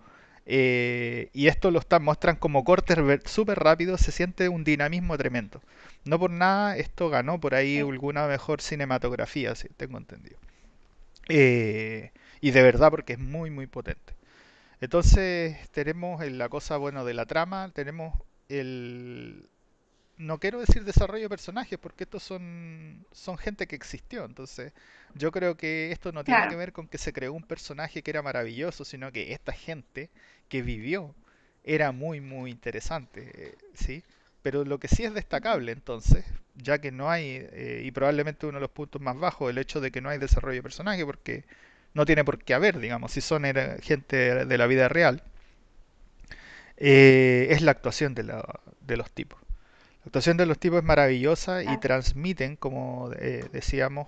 eh, 0.49 1.29
y 1.33 1.47
esto 1.47 1.71
lo 1.71 1.79
están, 1.79 2.03
muestran 2.03 2.37
como 2.37 2.63
cortes 2.63 2.97
súper 3.25 3.59
rápidos, 3.59 3.99
se 4.01 4.13
siente 4.13 4.47
un 4.47 4.63
dinamismo 4.63 5.17
tremendo. 5.17 5.61
No 6.05 6.17
por 6.19 6.31
nada, 6.31 6.77
esto 6.77 7.09
ganó 7.09 7.39
por 7.39 7.53
ahí 7.53 7.79
alguna 7.79 8.27
mejor 8.27 8.61
cinematografía, 8.61 9.55
si 9.55 9.67
tengo 9.69 9.97
entendido. 9.97 10.37
Eh, 11.29 12.11
y 12.39 12.51
de 12.51 12.61
verdad, 12.63 12.91
porque 12.91 13.13
es 13.13 13.19
muy, 13.19 13.49
muy 13.51 13.67
potente. 13.67 14.13
Entonces, 14.81 15.69
tenemos 15.71 16.25
la 16.25 16.49
cosa, 16.49 16.77
bueno, 16.77 17.03
de 17.03 17.13
la 17.13 17.25
trama, 17.25 17.71
tenemos 17.73 18.17
el, 18.49 19.49
no 20.17 20.39
quiero 20.39 20.59
decir 20.59 20.83
desarrollo 20.83 21.23
de 21.23 21.29
personajes 21.29 21.77
porque 21.79 22.03
estos 22.05 22.23
son, 22.23 23.05
son 23.11 23.37
gente 23.37 23.67
que 23.67 23.75
existió. 23.75 24.25
Entonces, 24.25 24.73
yo 25.13 25.31
creo 25.31 25.57
que 25.57 25.91
esto 25.91 26.11
no 26.11 26.23
tiene 26.23 26.47
que 26.47 26.55
ver 26.55 26.73
con 26.73 26.87
que 26.87 26.97
se 26.97 27.13
creó 27.13 27.33
un 27.33 27.43
personaje 27.43 28.01
que 28.01 28.11
era 28.11 28.21
maravilloso, 28.21 28.85
sino 28.85 29.11
que 29.11 29.33
esta 29.33 29.53
gente 29.53 30.09
que 30.49 30.61
vivió 30.61 31.13
era 31.63 31.91
muy, 31.91 32.21
muy 32.21 32.51
interesante. 32.51 33.55
¿sí? 33.73 34.03
Pero 34.41 34.65
lo 34.65 34.79
que 34.79 34.87
sí 34.87 35.03
es 35.03 35.13
destacable 35.13 35.71
entonces, 35.71 36.25
ya 36.55 36.79
que 36.79 36.91
no 36.91 37.09
hay, 37.09 37.47
eh, 37.51 37.83
y 37.85 37.91
probablemente 37.91 38.45
uno 38.47 38.57
de 38.57 38.61
los 38.61 38.71
puntos 38.71 39.01
más 39.01 39.17
bajos, 39.17 39.49
el 39.51 39.57
hecho 39.59 39.81
de 39.81 39.91
que 39.91 40.01
no 40.01 40.09
hay 40.09 40.17
desarrollo 40.19 40.55
de 40.55 40.63
personaje, 40.63 41.05
porque 41.05 41.45
no 41.93 42.05
tiene 42.05 42.23
por 42.25 42.39
qué 42.43 42.53
haber, 42.53 42.79
digamos, 42.79 43.11
si 43.11 43.21
son 43.21 43.43
gente 43.81 44.45
de 44.45 44.57
la 44.57 44.67
vida 44.67 44.89
real, 44.89 45.23
eh, 46.77 47.47
es 47.51 47.61
la 47.61 47.71
actuación 47.71 48.13
de, 48.13 48.23
de 48.81 48.97
los 48.97 49.11
tipos. 49.11 49.39
La 50.07 50.09
actuación 50.09 50.37
de 50.37 50.45
los 50.45 50.57
tipos 50.57 50.79
es 50.79 50.85
maravillosa 50.85 51.63
y 51.63 51.77
transmiten, 51.79 52.55
como 52.55 53.11
eh, 53.19 53.43
decíamos, 53.51 54.07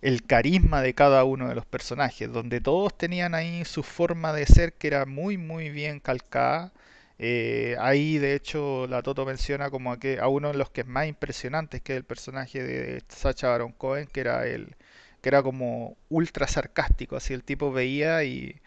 el 0.00 0.24
carisma 0.24 0.80
de 0.80 0.94
cada 0.94 1.24
uno 1.24 1.48
de 1.48 1.56
los 1.56 1.66
personajes, 1.66 2.32
donde 2.32 2.60
todos 2.60 2.96
tenían 2.96 3.34
ahí 3.34 3.64
su 3.64 3.82
forma 3.82 4.32
de 4.32 4.46
ser 4.46 4.74
que 4.74 4.86
era 4.86 5.06
muy, 5.06 5.36
muy 5.36 5.70
bien 5.70 5.98
calcada. 5.98 6.72
Eh, 7.18 7.76
ahí, 7.80 8.18
de 8.18 8.34
hecho, 8.36 8.86
la 8.86 9.02
Toto 9.02 9.26
menciona 9.26 9.70
como 9.70 9.90
a, 9.92 9.98
que, 9.98 10.20
a 10.20 10.28
uno 10.28 10.52
de 10.52 10.58
los 10.58 10.70
que 10.70 10.82
es 10.82 10.86
más 10.86 11.08
impresionantes, 11.08 11.82
que 11.82 11.94
es 11.94 11.96
el 11.98 12.04
personaje 12.04 12.62
de 12.62 13.02
Sacha 13.08 13.48
Baron 13.48 13.72
Cohen, 13.72 14.06
que 14.06 14.20
era 14.20 14.46
el 14.46 14.76
que 15.20 15.30
era 15.30 15.42
como 15.42 15.96
ultra 16.10 16.46
sarcástico, 16.46 17.16
así 17.16 17.34
el 17.34 17.42
tipo 17.44 17.72
veía 17.72 18.22
y 18.24 18.60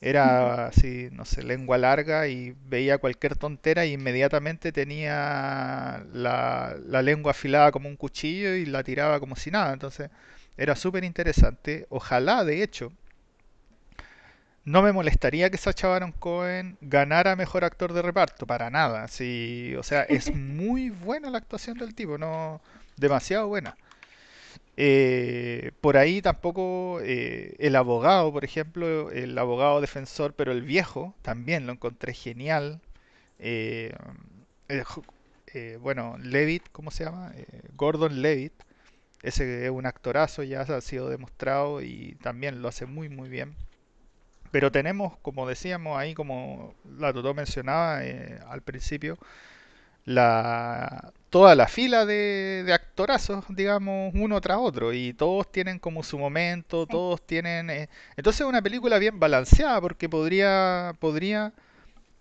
era 0.00 0.66
así, 0.66 1.08
no 1.12 1.24
sé, 1.24 1.42
lengua 1.42 1.78
larga 1.78 2.28
y 2.28 2.54
veía 2.66 2.98
cualquier 2.98 3.36
tontera 3.36 3.86
y 3.86 3.94
inmediatamente 3.94 4.72
tenía 4.72 6.04
la, 6.12 6.76
lengua 7.02 7.30
afilada 7.32 7.72
como 7.72 7.88
un 7.88 7.96
cuchillo 7.96 8.54
y 8.54 8.66
la 8.66 8.82
tiraba 8.84 9.20
como 9.20 9.36
si 9.36 9.50
nada. 9.50 9.72
Entonces 9.72 10.10
era 10.56 10.76
súper 10.76 11.04
interesante. 11.04 11.86
Ojalá, 11.88 12.44
de 12.44 12.62
hecho, 12.62 12.92
no 14.64 14.82
me 14.82 14.92
molestaría 14.92 15.48
que 15.48 15.56
Sacha 15.56 15.88
Baron 15.88 16.12
Cohen 16.12 16.76
ganara 16.80 17.36
mejor 17.36 17.64
actor 17.64 17.92
de 17.92 18.02
reparto, 18.02 18.46
para 18.46 18.68
nada. 18.68 19.08
Sí, 19.08 19.74
o 19.78 19.82
sea, 19.82 20.02
es 20.02 20.30
muy 20.34 20.90
buena 20.90 21.30
la 21.30 21.38
actuación 21.38 21.78
del 21.78 21.94
tipo, 21.94 22.18
no 22.18 22.60
demasiado 22.96 23.48
buena. 23.48 23.76
Eh, 24.76 25.72
por 25.80 25.96
ahí 25.96 26.20
tampoco 26.20 27.00
eh, 27.02 27.56
el 27.58 27.76
abogado, 27.76 28.32
por 28.32 28.44
ejemplo, 28.44 29.10
el 29.10 29.36
abogado 29.38 29.80
defensor, 29.80 30.34
pero 30.34 30.52
el 30.52 30.62
viejo, 30.62 31.14
también 31.22 31.66
lo 31.66 31.72
encontré 31.72 32.12
genial. 32.14 32.80
Eh, 33.38 33.92
bueno, 35.80 36.18
Levitt, 36.18 36.64
¿cómo 36.72 36.90
se 36.90 37.04
llama? 37.04 37.32
Gordon 37.76 38.20
Levitt, 38.20 38.52
ese 39.22 39.64
es 39.64 39.70
un 39.70 39.86
actorazo, 39.86 40.42
ya 40.42 40.62
ha 40.62 40.80
sido 40.80 41.08
demostrado 41.08 41.82
y 41.82 42.16
también 42.22 42.62
lo 42.62 42.68
hace 42.68 42.86
muy 42.86 43.08
muy 43.08 43.28
bien. 43.28 43.54
Pero 44.50 44.72
tenemos, 44.72 45.16
como 45.22 45.46
decíamos 45.48 45.98
ahí, 45.98 46.14
como 46.14 46.74
la 46.98 47.12
Totó 47.12 47.34
mencionaba 47.34 48.00
al 48.48 48.62
principio, 48.62 49.18
la, 50.04 51.12
toda 51.36 51.54
la 51.54 51.68
fila 51.68 52.06
de, 52.06 52.64
actorazos, 52.72 53.44
digamos, 53.50 54.10
uno 54.14 54.40
tras 54.40 54.56
otro, 54.56 54.94
y 54.94 55.12
todos 55.12 55.52
tienen 55.52 55.78
como 55.78 56.02
su 56.02 56.18
momento, 56.18 56.86
todos 56.86 57.20
tienen... 57.26 57.68
Eh, 57.68 57.90
entonces 58.16 58.40
es 58.40 58.46
una 58.46 58.62
película 58.62 58.98
bien 58.98 59.20
balanceada, 59.20 59.78
porque 59.82 60.08
podría, 60.08 60.94
podría, 60.98 61.52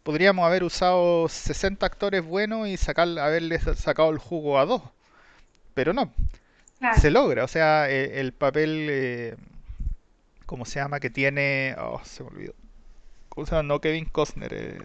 podríamos 0.03 0.45
haber 0.45 0.65
usado 0.65 1.29
60 1.29 1.85
actores 1.85 2.25
buenos 2.25 2.67
y 2.67 2.75
sacar, 2.75 3.07
haberles 3.17 3.63
sacado 3.77 4.09
el 4.09 4.17
jugo 4.17 4.59
a 4.59 4.65
dos, 4.65 4.81
pero 5.73 5.93
no, 5.93 6.11
se 6.99 7.09
logra, 7.09 7.45
o 7.45 7.47
sea, 7.47 7.89
e, 7.89 8.19
el, 8.19 8.33
papel, 8.33 8.87
eh, 8.91 9.35
¿cómo 10.45 10.65
se 10.65 10.81
llama? 10.81 10.99
Que 10.99 11.09
tiene... 11.09 11.73
Oh, 11.79 12.01
se 12.03 12.21
me 12.21 12.31
olvidó. 12.31 12.53
¿Cómo 13.29 13.47
se 13.47 13.55
llama? 13.55 13.63
No 13.63 13.79
Kevin 13.79 14.07
Costner, 14.11 14.53
eh, 14.53 14.81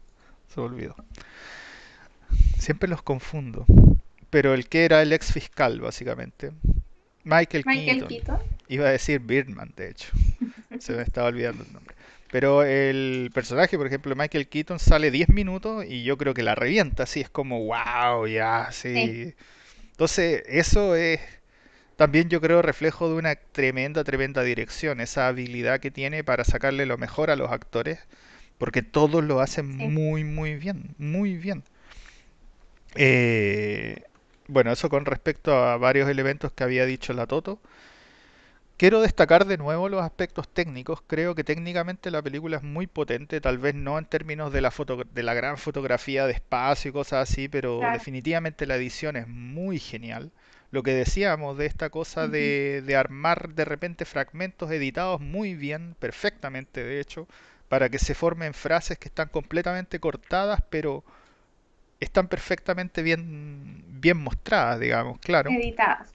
se 0.48 0.60
me 0.60 0.66
olvidó. 0.68 0.96
Siempre 2.58 2.88
los 2.88 3.02
confundo. 3.02 3.66
Pero 4.30 4.54
el 4.54 4.68
que 4.68 4.84
era 4.84 5.02
el 5.02 5.12
ex 5.12 5.32
fiscal, 5.32 5.80
básicamente. 5.80 6.52
Michael, 7.24 7.64
Keaton. 7.64 8.42
Iba 8.68 8.88
a 8.88 8.90
decir 8.90 9.20
Birdman, 9.20 9.72
de 9.76 9.90
hecho. 9.90 10.08
Se 10.78 10.92
me 10.92 11.02
estaba 11.02 11.28
olvidando 11.28 11.64
el 11.64 11.72
nombre. 11.72 11.94
Pero 12.30 12.64
el 12.64 13.30
personaje, 13.32 13.76
por 13.78 13.86
ejemplo, 13.86 14.16
Michael 14.16 14.48
Keaton 14.48 14.78
sale 14.78 15.10
10 15.10 15.28
minutos 15.28 15.84
y 15.88 16.02
yo 16.02 16.18
creo 16.18 16.34
que 16.34 16.42
la 16.42 16.54
revienta, 16.56 17.04
así 17.04 17.20
es 17.20 17.30
como, 17.30 17.64
wow, 17.64 18.26
ya, 18.26 18.70
sí. 18.72 19.34
Entonces, 19.92 20.42
eso 20.48 20.96
es 20.96 21.20
también 21.96 22.28
yo 22.28 22.40
creo 22.40 22.60
reflejo 22.60 23.08
de 23.08 23.14
una 23.14 23.36
tremenda, 23.36 24.02
tremenda 24.02 24.42
dirección, 24.42 25.00
esa 25.00 25.28
habilidad 25.28 25.78
que 25.78 25.92
tiene 25.92 26.24
para 26.24 26.44
sacarle 26.44 26.86
lo 26.86 26.98
mejor 26.98 27.30
a 27.30 27.36
los 27.36 27.52
actores, 27.52 28.00
porque 28.58 28.82
todos 28.82 29.22
lo 29.22 29.40
hacen 29.40 29.68
muy, 29.76 30.24
muy 30.24 30.56
bien, 30.56 30.94
muy 30.98 31.36
bien. 31.36 31.62
Eh, 32.94 34.02
bueno, 34.48 34.72
eso 34.72 34.88
con 34.88 35.04
respecto 35.04 35.54
a 35.54 35.76
varios 35.78 36.08
elementos 36.08 36.52
que 36.52 36.64
había 36.64 36.86
dicho 36.86 37.12
la 37.12 37.26
Toto. 37.26 37.60
Quiero 38.76 39.00
destacar 39.00 39.46
de 39.46 39.56
nuevo 39.56 39.88
los 39.88 40.02
aspectos 40.02 40.48
técnicos. 40.48 41.00
Creo 41.06 41.34
que 41.34 41.44
técnicamente 41.44 42.10
la 42.10 42.22
película 42.22 42.56
es 42.56 42.62
muy 42.62 42.86
potente, 42.86 43.40
tal 43.40 43.58
vez 43.58 43.74
no 43.74 43.98
en 43.98 44.04
términos 44.04 44.52
de 44.52 44.60
la, 44.60 44.70
foto, 44.70 45.04
de 45.04 45.22
la 45.22 45.34
gran 45.34 45.58
fotografía 45.58 46.26
de 46.26 46.32
espacio 46.32 46.88
y 46.90 46.92
cosas 46.92 47.30
así, 47.30 47.48
pero 47.48 47.80
definitivamente 47.92 48.66
la 48.66 48.76
edición 48.76 49.16
es 49.16 49.28
muy 49.28 49.78
genial. 49.78 50.32
Lo 50.72 50.82
que 50.82 50.92
decíamos 50.92 51.56
de 51.56 51.66
esta 51.66 51.88
cosa 51.90 52.26
de, 52.28 52.82
de 52.84 52.96
armar 52.96 53.50
de 53.54 53.64
repente 53.64 54.04
fragmentos 54.04 54.70
editados 54.72 55.20
muy 55.20 55.54
bien, 55.54 55.94
perfectamente 56.00 56.82
de 56.82 57.00
hecho, 57.00 57.28
para 57.68 57.88
que 57.88 57.98
se 58.00 58.14
formen 58.14 58.54
frases 58.54 58.98
que 58.98 59.08
están 59.08 59.28
completamente 59.28 60.00
cortadas, 60.00 60.62
pero 60.68 61.04
están 62.00 62.28
perfectamente 62.28 63.02
bien, 63.02 63.84
bien 64.00 64.18
mostradas, 64.18 64.80
digamos, 64.80 65.18
claro. 65.20 65.50
Editadas. 65.50 66.12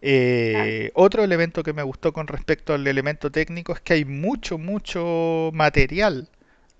Eh, 0.00 0.90
otro 0.94 1.22
elemento 1.22 1.62
que 1.62 1.72
me 1.72 1.82
gustó 1.82 2.12
con 2.12 2.26
respecto 2.26 2.74
al 2.74 2.86
elemento 2.86 3.30
técnico 3.30 3.72
es 3.72 3.80
que 3.80 3.94
hay 3.94 4.04
mucho, 4.04 4.58
mucho 4.58 5.50
material 5.52 6.28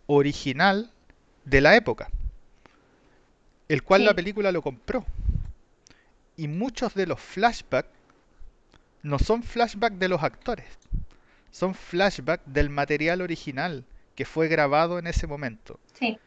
original 0.06 0.90
de 1.44 1.60
la 1.60 1.76
época, 1.76 2.08
el 3.68 3.82
cual 3.82 4.04
la 4.04 4.14
película 4.14 4.50
lo 4.52 4.60
compró. 4.60 5.04
Y 6.36 6.48
muchos 6.48 6.94
de 6.94 7.06
los 7.06 7.20
flashbacks 7.20 7.88
no 9.02 9.18
son 9.18 9.42
flashbacks 9.42 9.98
de 9.98 10.08
los 10.08 10.22
actores, 10.22 10.66
son 11.50 11.74
flashbacks 11.74 12.42
del 12.46 12.70
material 12.70 13.20
original 13.20 13.84
que 14.16 14.24
fue 14.24 14.48
grabado 14.48 14.98
en 14.98 15.06
ese 15.06 15.26
momento. 15.26 15.78
Sí. 15.94 16.18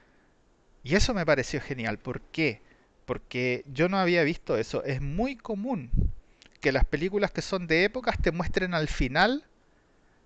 Y 0.85 0.93
eso 0.93 1.15
me 1.15 1.25
pareció 1.25 1.59
genial. 1.59 1.97
¿Por 1.97 2.21
qué? 2.21 2.61
Porque 3.05 3.65
yo 3.73 3.89
no 3.89 3.97
había 3.97 4.23
visto 4.23 4.55
eso. 4.55 4.83
Es 4.83 5.01
muy 5.01 5.35
común 5.35 5.89
que 6.61 6.71
las 6.71 6.85
películas 6.85 7.31
que 7.31 7.41
son 7.41 7.65
de 7.65 7.85
épocas 7.85 8.21
te 8.21 8.31
muestren 8.31 8.75
al 8.75 8.87
final 8.87 9.43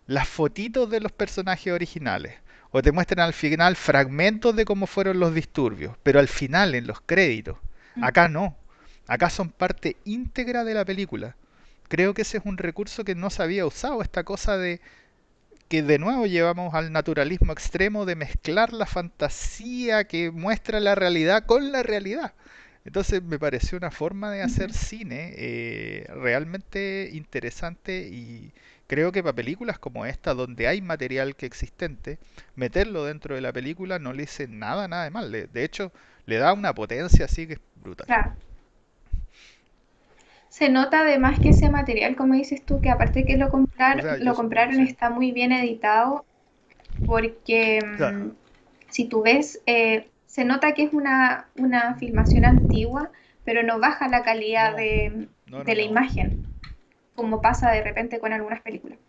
las 0.06 0.28
fotitos 0.28 0.89
de 0.89 1.00
los 1.00 1.13
personajes 1.13 1.72
originales. 1.72 2.36
O 2.72 2.82
te 2.82 2.92
muestren 2.92 3.22
al 3.22 3.32
final 3.34 3.78
fragmentos 3.78 4.54
de 4.54 4.66
cómo 4.66 4.86
fueron 4.86 5.22
los 5.22 5.34
disturbios. 5.34 5.96
Pero 6.04 6.20
al 6.20 6.28
final, 6.28 6.75
en 6.75 6.88
los 6.88 7.00
créditos. 7.00 7.58
Mm. 7.96 8.04
Acá 8.04 8.28
no. 8.28 8.58
Acá 9.08 9.30
son 9.30 9.51
parte 9.51 9.96
íntegra 10.04 10.66
de 10.66 10.74
la 10.74 10.84
película. 10.84 11.38
Creo 11.88 12.13
que 12.13 12.24
ese 12.24 12.38
es 12.38 12.46
un 12.46 12.58
recurso 12.58 13.06
que 13.06 13.16
no 13.16 13.30
se 13.30 13.42
había 13.44 13.66
usado. 13.66 14.01
Esta 14.01 14.25
cosa 14.25 14.58
de 14.58 14.82
que 15.70 15.84
de 15.84 16.00
nuevo 16.00 16.26
llevamos 16.26 16.74
al 16.74 16.92
naturalismo 16.92 17.54
extremo 17.54 18.06
de 18.06 18.16
mezclar 18.16 18.74
la 18.74 18.88
fantasía 18.88 20.06
que 20.06 20.32
muestra 20.32 20.80
la 20.80 20.96
realidad 20.96 21.46
con 21.46 21.72
la 21.72 21.84
realidad. 21.84 22.34
Entonces 22.86 23.22
me 23.24 23.38
pareció 23.38 23.78
una 23.78 23.92
forma 23.92 24.32
de 24.32 24.42
hacer 24.42 24.74
cine 24.74 25.34
eh, 25.38 26.08
realmente 26.10 27.12
interesante 27.14 28.08
y 28.12 28.52
creo 28.88 29.12
que 29.12 29.22
para 29.22 29.36
películas 29.36 29.78
como 29.78 30.08
esta, 30.08 30.34
donde 30.34 30.68
hay 30.68 30.82
material 30.82 31.36
que 31.36 31.46
existente, 31.46 32.18
meterlo 32.56 33.06
dentro 33.06 33.36
de 33.36 33.42
la 33.42 33.54
película 33.54 34.00
no 34.00 34.12
le 34.12 34.24
dice 34.24 34.48
nada, 34.48 34.88
nada 34.88 35.04
de 35.04 35.12
mal. 35.12 35.32
De 35.32 35.64
hecho, 35.64 35.92
le 36.26 36.38
da 36.38 36.52
una 36.54 36.74
potencia 36.74 37.26
así 37.26 37.46
que 37.46 37.54
es 37.54 37.60
brutal. 37.76 38.08
Se 40.60 40.70
nota 40.70 41.01
además 41.01 41.39
que 41.39 41.50
ese 41.50 41.70
material, 41.70 42.16
como 42.16 42.34
dices 42.36 42.66
tú, 42.66 42.82
que 42.82 42.89
aparte 42.92 43.25
que 43.25 43.38
lo 43.38 43.50
O 43.92 44.00
comprar, 44.00 44.01
sea, 44.01 44.18
lo 44.20 44.36
compraron 44.36 44.74
sí. 44.74 44.88
está 44.88 45.10
muy 45.10 45.32
bien 45.32 45.51
editado, 45.51 46.25
porque 47.06 47.82
Claro. 47.94 48.20
mm, 48.28 48.32
si 48.89 49.08
tú 49.10 49.24
ves, 49.24 49.62
eh, 49.68 50.12
se 50.28 50.46
nota 50.46 50.74
que 50.74 50.84
es 50.84 50.94
una, 50.94 51.50
una 51.56 51.96
filmación 51.98 52.46
antigua, 52.46 53.12
pero 53.46 53.63
no 53.63 53.80
baja 53.80 54.10
la 54.10 54.24
calidad 54.24 54.75
No, 54.75 54.78
de, 54.78 55.30
no, 55.46 55.63
de 55.66 55.75
la 55.75 55.84
imagen, 55.84 56.39
como 57.16 57.42
pasa 57.42 57.72
de 57.72 57.84
repente 57.84 58.20
con 58.20 58.34
algunas 58.34 58.62
películas. 58.62 59.00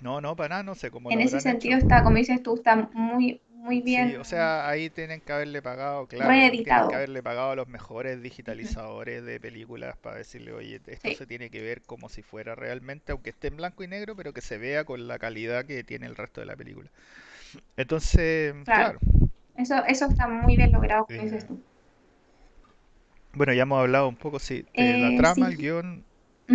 No, 0.00 0.20
no, 0.22 0.34
para 0.36 0.48
nada, 0.48 0.62
no 0.62 0.74
sé 0.74 0.90
cómo 0.90 1.12
lo 1.12 1.18
En 1.18 1.20
ese 1.20 1.40
sentido 1.40 1.76
hecho. 1.76 1.78
está, 1.78 2.04
como 2.04 2.16
dices 2.18 2.42
tú, 2.44 2.54
está 2.54 2.76
muy, 2.92 3.42
muy 3.56 3.80
Sí, 3.84 4.14
bien 4.14 4.16
o 4.16 4.24
sea, 4.24 4.68
ahí 4.68 4.90
tienen 4.90 5.20
que 5.20 5.32
haberle 5.32 5.62
pagado, 5.62 6.06
claro, 6.08 6.58
tienen 6.62 6.84
que 6.86 6.94
reeditado. 6.94 6.96
haberle 6.96 7.22
pagado 7.22 7.52
a 7.52 7.56
los 7.56 7.68
mejores 7.68 8.20
digitalizadores 8.20 9.24
de 9.24 9.40
películas 9.40 9.96
para 9.98 10.16
decirle, 10.16 10.52
oye, 10.52 10.80
esto 10.86 11.12
Sí, 11.12 11.14
se 11.14 11.26
tiene 11.26 11.50
que 11.50 11.62
ver 11.62 11.82
como 11.82 12.08
si 12.08 12.22
fuera 12.22 12.54
realmente, 12.56 13.12
aunque 13.12 13.30
esté 13.30 13.48
en 13.48 13.56
blanco 13.56 13.84
y 13.84 13.88
negro, 13.88 14.16
pero 14.16 14.32
que 14.34 14.40
se 14.40 14.58
vea 14.58 14.84
con 14.84 15.06
la 15.08 15.18
calidad 15.20 15.64
que 15.66 15.84
tiene 15.84 16.06
el 16.06 16.16
resto 16.16 16.40
de 16.40 16.46
la 16.46 16.56
película. 16.56 16.90
Entonces, 17.76 18.54
claro. 18.64 18.94
claro, 18.94 19.00
Eso, 19.56 19.76
eso 19.86 20.06
está 20.06 20.28
muy 20.28 20.56
bien 20.56 20.72
logrado, 20.72 21.06
como 21.06 21.22
dices 21.22 21.46
eh, 21.46 21.48
tú. 21.48 21.60
bueno, 23.32 23.52
ya 23.52 23.62
hemos 23.62 23.78
hablado 23.80 24.08
un 24.08 24.16
poco, 24.16 24.38
sí, 24.38 24.64
de 24.76 24.96
la 24.96 25.12
Eh, 25.12 25.12
trama, 25.12 25.48
el 25.48 25.56
sí. 25.56 25.58
guion, 25.58 26.04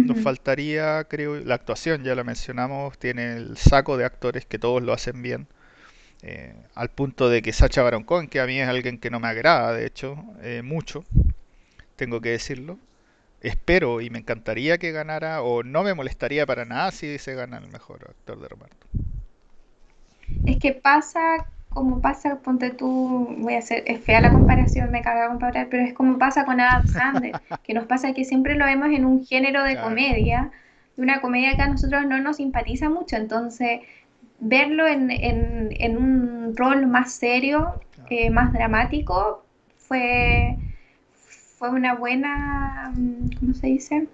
nos 0.04 0.18
faltaría, 0.20 1.04
creo, 1.06 1.40
la 1.40 1.56
actuación, 1.56 2.04
ya 2.04 2.16
la 2.16 2.24
mencionamos, 2.24 2.98
tiene 3.00 3.34
el 3.36 3.58
saco 3.58 3.98
de 3.98 4.06
actores 4.06 4.46
que 4.46 4.60
todos 4.60 4.82
lo 4.82 4.94
hacen 4.94 5.22
bien. 5.22 5.48
Eh, 6.24 6.56
al 6.76 6.90
punto 6.90 7.30
de 7.30 7.42
que 7.42 7.54
Sacha 7.54 7.84
Baron 7.84 8.04
Cohen, 8.04 8.28
que 8.28 8.40
a 8.42 8.46
mí 8.48 8.60
es 8.60 8.68
alguien 8.68 9.00
que 9.00 9.10
no 9.12 9.20
me 9.20 9.28
agrada, 9.28 9.74
de 9.74 9.86
hecho, 9.86 10.18
eh, 10.42 10.62
mucho, 10.64 11.06
tengo 11.96 12.22
que 12.22 12.30
decirlo. 12.32 12.80
Espero 13.42 14.02
y 14.02 14.10
me 14.12 14.20
encantaría 14.20 14.78
que 14.80 14.92
ganara, 14.92 15.44
o 15.44 15.64
no 15.64 15.84
me 15.84 15.94
molestaría 15.96 16.46
para 16.48 16.66
nada 16.66 16.92
si 16.92 17.18
se 17.20 17.36
gana 17.36 17.58
el 17.60 17.70
mejor 17.70 18.06
actor 18.10 18.40
de 18.42 18.50
reparto. 18.50 18.88
Es 20.46 20.58
que 20.60 20.74
pasa 20.74 21.20
como 21.70 22.02
pasa, 22.02 22.42
ponte 22.42 22.72
tú, 22.72 23.34
voy 23.40 23.54
a 23.56 23.60
hacer, 23.60 23.84
es 23.88 24.04
fea 24.04 24.20
la 24.22 24.34
comparación, 24.34 24.92
me 24.92 25.02
carga 25.02 25.30
comparar, 25.30 25.70
pero 25.70 25.84
es 25.84 25.94
como 25.94 26.18
pasa 26.18 26.44
con 26.46 26.60
Adam 26.60 26.86
Sandler, 26.86 27.40
que 27.64 27.74
nos 27.74 27.86
pasa 27.88 28.14
que 28.14 28.26
siempre 28.26 28.56
lo 28.56 28.66
vemos 28.66 28.90
en 28.90 29.06
un 29.06 29.26
género 29.26 29.64
de 29.64 29.80
Claro, 29.80 29.80
comedia, 29.80 30.52
y 30.98 31.02
una 31.02 31.22
comedia 31.22 31.56
que 31.56 31.62
a 31.62 31.70
nosotros 31.70 32.06
no 32.06 32.20
nos 32.20 32.38
simpatiza 32.38 32.90
mucho, 32.90 33.16
entonces 33.16 33.82
verlo 34.42 34.88
en, 34.88 35.12
en, 35.12 35.70
en 35.80 35.98
un 35.98 36.58
rol 36.58 36.88
más 36.88 37.14
serio, 37.14 37.80
eh, 38.10 38.30
más 38.30 38.52
dramático, 38.52 39.46
fue, 39.78 40.58
fue 41.58 41.70
una 41.70 41.94
buena, 41.96 42.92
¿cómo 43.40 43.54
se 43.54 43.68
dice? 43.68 44.08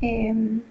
Em, 0.00 0.62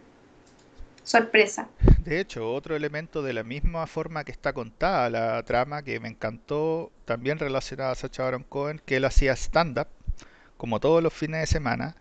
sorpresa. 1.03 1.69
De 2.03 2.19
hecho, 2.19 2.51
otro 2.51 2.75
elemento 2.75 3.21
de 3.21 3.33
la 3.33 3.43
misma 3.43 3.85
forma 3.85 4.23
que 4.23 4.31
está 4.31 4.51
contada 4.51 5.09
la 5.09 5.43
trama 5.43 5.83
que 5.83 5.99
me 5.99 6.09
encantó, 6.09 6.91
también 7.05 7.37
relacionada 7.37 7.91
a 7.91 7.95
Sacha 7.95 8.23
Baron 8.23 8.43
Cohen, 8.43 8.81
que 8.83 8.97
él 8.97 9.05
hacía 9.05 9.33
stand-up, 9.33 9.87
como 10.57 10.79
todos 10.79 11.03
los 11.03 11.13
fines 11.13 11.41
de 11.41 11.47
semana, 11.47 11.95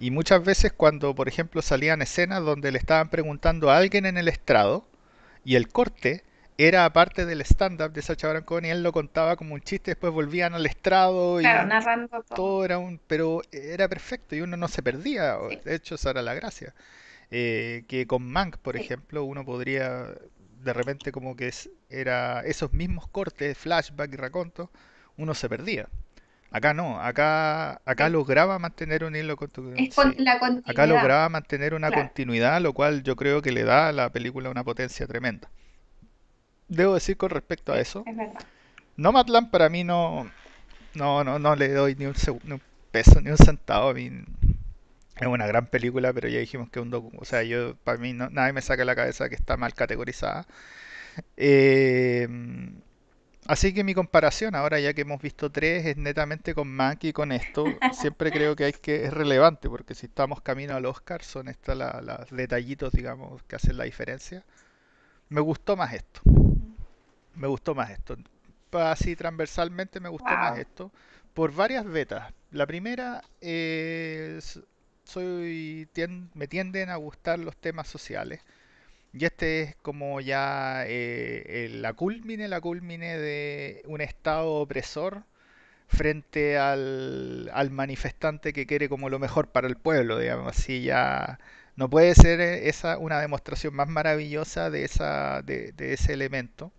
y 0.00 0.10
muchas 0.10 0.42
veces 0.44 0.72
cuando, 0.72 1.14
por 1.14 1.28
ejemplo, 1.28 1.62
salían 1.62 2.02
escenas 2.02 2.42
donde 2.44 2.72
le 2.72 2.78
estaban 2.78 3.10
preguntando 3.10 3.70
a 3.70 3.76
alguien 3.76 4.06
en 4.06 4.18
el 4.18 4.26
estrado, 4.26 4.84
Y 5.44 5.56
el 5.56 5.68
corte 5.68 6.24
era 6.58 6.84
aparte 6.84 7.26
del 7.26 7.40
stand-up 7.42 7.92
de 7.92 8.02
Sacha 8.02 8.28
Baron 8.28 8.44
Cohen 8.44 8.64
y 8.66 8.70
él 8.70 8.82
lo 8.82 8.92
contaba 8.92 9.36
como 9.36 9.54
un 9.54 9.60
chiste, 9.60 9.92
después 9.92 10.12
volvían 10.12 10.54
al 10.54 10.66
estrado 10.66 11.40
Claro, 11.40 11.64
y 11.64 11.68
narrando 11.68 12.22
todo. 12.24 12.34
todo 12.34 12.64
era 12.64 12.78
un... 12.78 13.00
pero 13.06 13.42
era 13.52 13.88
perfecto 13.88 14.36
y 14.36 14.40
uno 14.42 14.56
no 14.56 14.68
se 14.68 14.82
perdía, 14.82 15.36
Sí, 15.48 15.62
de 15.64 15.74
hecho 15.76 15.96
esa 15.96 16.10
era 16.10 16.22
la 16.22 16.34
gracia. 16.34 16.74
Eh, 17.30 17.84
que 17.88 18.06
con 18.06 18.24
Mank, 18.30 18.58
por 18.58 18.76
sí. 18.76 18.78
ejemplo, 18.78 19.24
uno 19.24 19.44
podría 19.44 20.08
de 20.62 20.72
repente 20.72 21.12
como 21.12 21.36
que 21.36 21.48
es- 21.48 21.70
era 21.90 22.42
esos 22.46 22.72
mismos 22.72 23.08
cortes, 23.08 23.58
flashback 23.58 24.12
y 24.14 24.16
raconto, 24.16 24.70
uno 25.16 25.34
se 25.34 25.48
perdía. 25.48 25.88
Acá 26.56 26.72
no, 26.72 27.00
acá, 27.00 27.80
acá 27.84 28.06
Sí. 28.06 28.12
lograba 28.12 28.58
mantener 28.58 29.04
un 29.04 29.14
hilo 29.16 29.36
Es 29.76 29.94
con 29.94 30.12
sí. 30.12 30.24
la 30.24 30.38
Acá 30.64 30.86
lograba 30.86 31.28
mantener 31.28 31.74
una 31.74 31.88
claro. 31.88 32.02
continuidad, 32.02 32.60
lo 32.62 32.72
cual 32.72 33.02
yo 33.02 33.16
creo 33.16 33.42
que 33.42 33.52
le 33.52 33.64
da 33.64 33.88
a 33.88 33.92
la 33.92 34.10
película 34.10 34.50
una 34.50 34.64
potencia 34.64 35.06
tremenda. 35.06 35.50
Debo 36.68 36.94
decir 36.94 37.16
con 37.16 37.30
respecto 37.30 37.72
a 37.72 37.80
eso, 37.80 38.04
es 38.06 38.16
verdad. 38.16 38.46
Nomadland 38.96 39.50
para 39.50 39.68
mí 39.70 39.84
no, 39.84 40.30
no, 40.94 41.24
no, 41.24 41.38
no 41.38 41.56
le 41.56 41.68
doy 41.72 41.96
ni 41.96 42.06
un, 42.06 42.14
seg- 42.14 42.40
ni 42.44 42.54
un 42.54 42.62
peso, 42.92 43.20
ni 43.20 43.30
un 43.30 43.38
centavo. 43.38 43.90
A 43.90 43.94
mí 43.94 44.10
es 45.16 45.26
una 45.26 45.46
gran 45.46 45.66
película, 45.66 46.12
pero 46.12 46.28
ya 46.28 46.38
dijimos 46.40 46.68
que 46.70 46.80
es 46.80 46.82
un 46.82 46.90
docu, 46.90 47.12
o 47.18 47.24
sea, 47.24 47.42
yo 47.44 47.76
para 47.84 47.98
mí 47.98 48.12
no, 48.12 48.30
nadie 48.30 48.52
me 48.52 48.62
saca 48.62 48.84
la 48.84 48.96
cabeza 48.96 49.28
que 49.28 49.34
está 49.36 49.56
mal 49.56 49.74
categorizada. 49.74 50.46
Eh, 51.36 52.28
así 53.46 53.72
que 53.74 53.84
mi 53.84 53.94
comparación, 53.94 54.54
ahora 54.54 54.80
ya 54.80 54.92
que 54.94 55.02
hemos 55.02 55.20
visto 55.22 55.50
tres, 55.50 55.86
es 55.86 55.96
netamente 55.96 56.54
con 56.54 56.68
Mank 56.68 57.04
y 57.04 57.12
con 57.12 57.32
esto. 57.32 57.64
Siempre 57.92 58.32
creo 58.32 58.56
que 58.56 58.64
hay 58.64 58.72
que 58.72 59.04
es 59.06 59.12
relevante, 59.12 59.68
porque 59.68 59.94
si 59.94 60.06
estamos 60.06 60.40
camino 60.42 60.74
al 60.74 60.86
Oscar, 60.86 61.22
son 61.22 61.48
estos 61.48 61.76
los 61.76 62.30
detallitos, 62.30 62.92
digamos, 62.92 63.42
que 63.44 63.56
hacen 63.56 63.76
la 63.76 63.84
diferencia. 63.84 64.44
Me 65.30 65.40
gustó 65.40 65.76
más 65.76 65.94
esto. 65.94 66.22
Me 67.34 67.46
gustó 67.48 67.74
más 67.74 67.90
esto. 67.90 68.16
Así 68.72 69.16
transversalmente 69.16 70.00
me 70.00 70.08
gustó 70.08 70.36
más 70.36 70.58
esto. 70.58 70.90
Por 71.32 71.52
varias 71.54 71.84
vetas. 71.84 72.32
La 72.50 72.66
primera 72.66 73.22
es 73.40 74.60
soy 75.04 75.88
tien- 75.94 76.30
me 76.34 76.48
tienden 76.48 76.90
a 76.90 76.96
gustar 76.96 77.38
los 77.38 77.56
temas 77.56 77.88
sociales. 77.88 78.40
Y 79.14 79.24
este 79.26 79.62
es 79.62 79.76
como 79.76 80.20
ya 80.20 80.84
eh, 80.86 81.68
la 81.72 81.92
culmine, 81.94 82.48
la 82.48 82.60
culmine 82.60 83.18
de 83.18 83.82
un 83.86 84.00
estado 84.00 84.54
opresor 84.54 85.24
frente 85.88 86.58
al, 86.58 87.50
al 87.54 87.70
manifestante 87.70 88.52
que 88.52 88.66
quiere 88.66 88.88
como 88.88 89.10
lo 89.10 89.18
mejor 89.20 89.48
para 89.50 89.68
el 89.68 89.76
pueblo, 89.76 90.18
digamos. 90.18 90.48
Así 90.58 90.82
ya 90.84 91.38
no 91.76 91.90
puede 91.90 92.14
ser 92.14 92.40
esa 92.40 92.98
una 92.98 93.20
demostración 93.20 93.74
más 93.74 93.88
maravillosa 93.88 94.70
de 94.70 94.84
esa 94.84 95.42
de, 95.42 95.72
de 95.72 95.94
ese 95.94 96.14
elemento. 96.14 96.72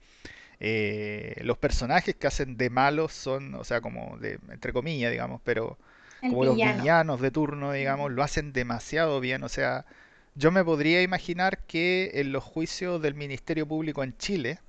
Eh, 0.60 1.36
los 1.43 1.58
personajes 1.58 2.15
que 2.15 2.28
hacen 2.28 2.58
de 2.58 2.69
malos 2.69 3.13
son, 3.13 3.56
o 3.56 3.63
sea, 3.63 3.82
como 3.82 4.17
de, 4.19 4.39
entre 4.50 4.74
comillas, 4.74 5.12
digamos, 5.12 5.41
pero 5.43 5.78
El 6.21 6.36
como 6.36 6.45
los 6.45 6.60
villano. 6.60 6.60
villanos 6.62 7.21
de 7.21 7.32
turno, 7.32 7.71
digamos, 7.74 8.12
lo 8.12 8.24
hacen 8.24 8.54
demasiado 8.54 9.19
bien. 9.19 9.43
O 9.43 9.50
sea, 9.50 9.86
yo 10.36 10.52
me 10.52 10.63
podría 10.63 11.02
imaginar 11.02 11.60
que 11.65 12.12
en 12.15 12.32
los 12.32 12.43
juicios 12.43 13.02
del 13.02 13.15
Ministerio 13.15 13.65
Público 13.67 14.04
en 14.04 14.17
Chile, 14.17 14.60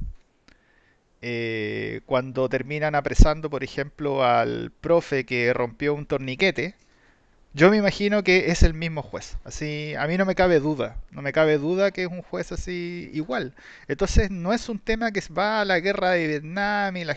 eh, 1.22 2.00
cuando 2.07 2.48
terminan 2.48 2.94
apresando, 2.94 3.50
por 3.50 3.64
ejemplo, 3.64 4.24
al 4.24 4.70
profe 4.81 5.24
que 5.24 5.52
rompió 5.52 5.94
un 5.94 6.07
torniquete, 6.07 6.76
yo 7.57 7.71
me 7.71 7.79
imagino 7.79 8.23
que 8.23 8.51
es 8.51 8.62
el 8.62 8.75
mismo 8.75 9.01
juez. 9.03 9.38
Así, 9.45 9.95
a 9.95 10.07
mí 10.07 10.19
no 10.19 10.27
me 10.27 10.35
cabe 10.35 10.61
duda, 10.61 10.97
no 11.11 11.23
me 11.23 11.33
cabe 11.33 11.57
duda 11.57 11.90
que 11.90 12.03
es 12.03 12.09
un 12.09 12.21
juez 12.21 12.53
así 12.53 13.11
igual. 13.14 13.55
Entonces, 13.88 14.31
no 14.31 14.53
es 14.53 14.69
un 14.69 14.79
tema 14.79 15.11
que 15.11 15.23
va 15.33 15.62
a 15.62 15.64
la 15.64 15.81
guerra 15.81 16.11
de 16.11 16.27
Vietnam 16.27 16.95
y 16.99 17.05
la, 17.05 17.16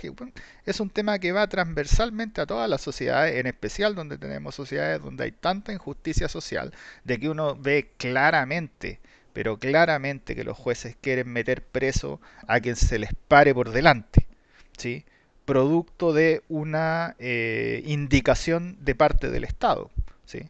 es 0.66 0.80
un 0.80 0.90
tema 0.90 1.20
que 1.20 1.34
va 1.34 1.48
transversalmente 1.48 2.40
a 2.40 2.46
todas 2.46 2.70
las 2.70 2.80
sociedades, 2.82 3.36
en 3.36 3.48
especial 3.48 3.96
donde 3.96 4.18
tenemos 4.18 4.56
sociedades 4.56 5.02
donde 5.02 5.26
hay 5.26 5.34
tanta 5.34 5.74
injusticia 5.74 6.30
social, 6.30 6.74
de 7.04 7.20
que 7.20 7.28
uno 7.30 7.58
ve 7.58 7.92
claramente, 7.98 9.02
pero 9.34 9.60
claramente 9.60 10.36
que 10.36 10.46
los 10.46 10.58
jueces 10.58 10.96
quieren 11.02 11.28
meter 11.34 11.64
preso 11.64 12.22
a 12.48 12.62
quien 12.62 12.78
se 12.78 12.98
les 12.98 13.12
pare 13.28 13.54
por 13.54 13.72
delante, 13.72 14.26
¿sí? 14.78 15.04
Producto 15.44 16.14
de 16.14 16.44
una 16.48 17.16
eh, 17.20 17.84
indicación 17.86 18.78
de 18.80 18.96
parte 18.96 19.30
del 19.32 19.44
Estado. 19.44 19.92
¿Sí? 20.30 20.50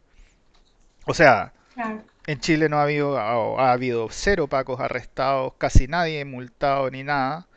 O 1.05 1.13
sea, 1.13 1.53
Claro. 1.73 2.03
en 2.27 2.39
Chile 2.41 2.69
no 2.69 2.77
ha 2.79 2.83
habido, 2.83 3.17
ha, 3.19 3.31
ha 3.69 3.73
habido 3.73 4.09
cero 4.11 4.47
pacos 4.49 4.79
arrestados, 4.81 5.53
casi 5.57 5.87
nadie 5.87 6.25
multado 6.25 6.89
ni 6.91 7.03
nada. 7.03 7.47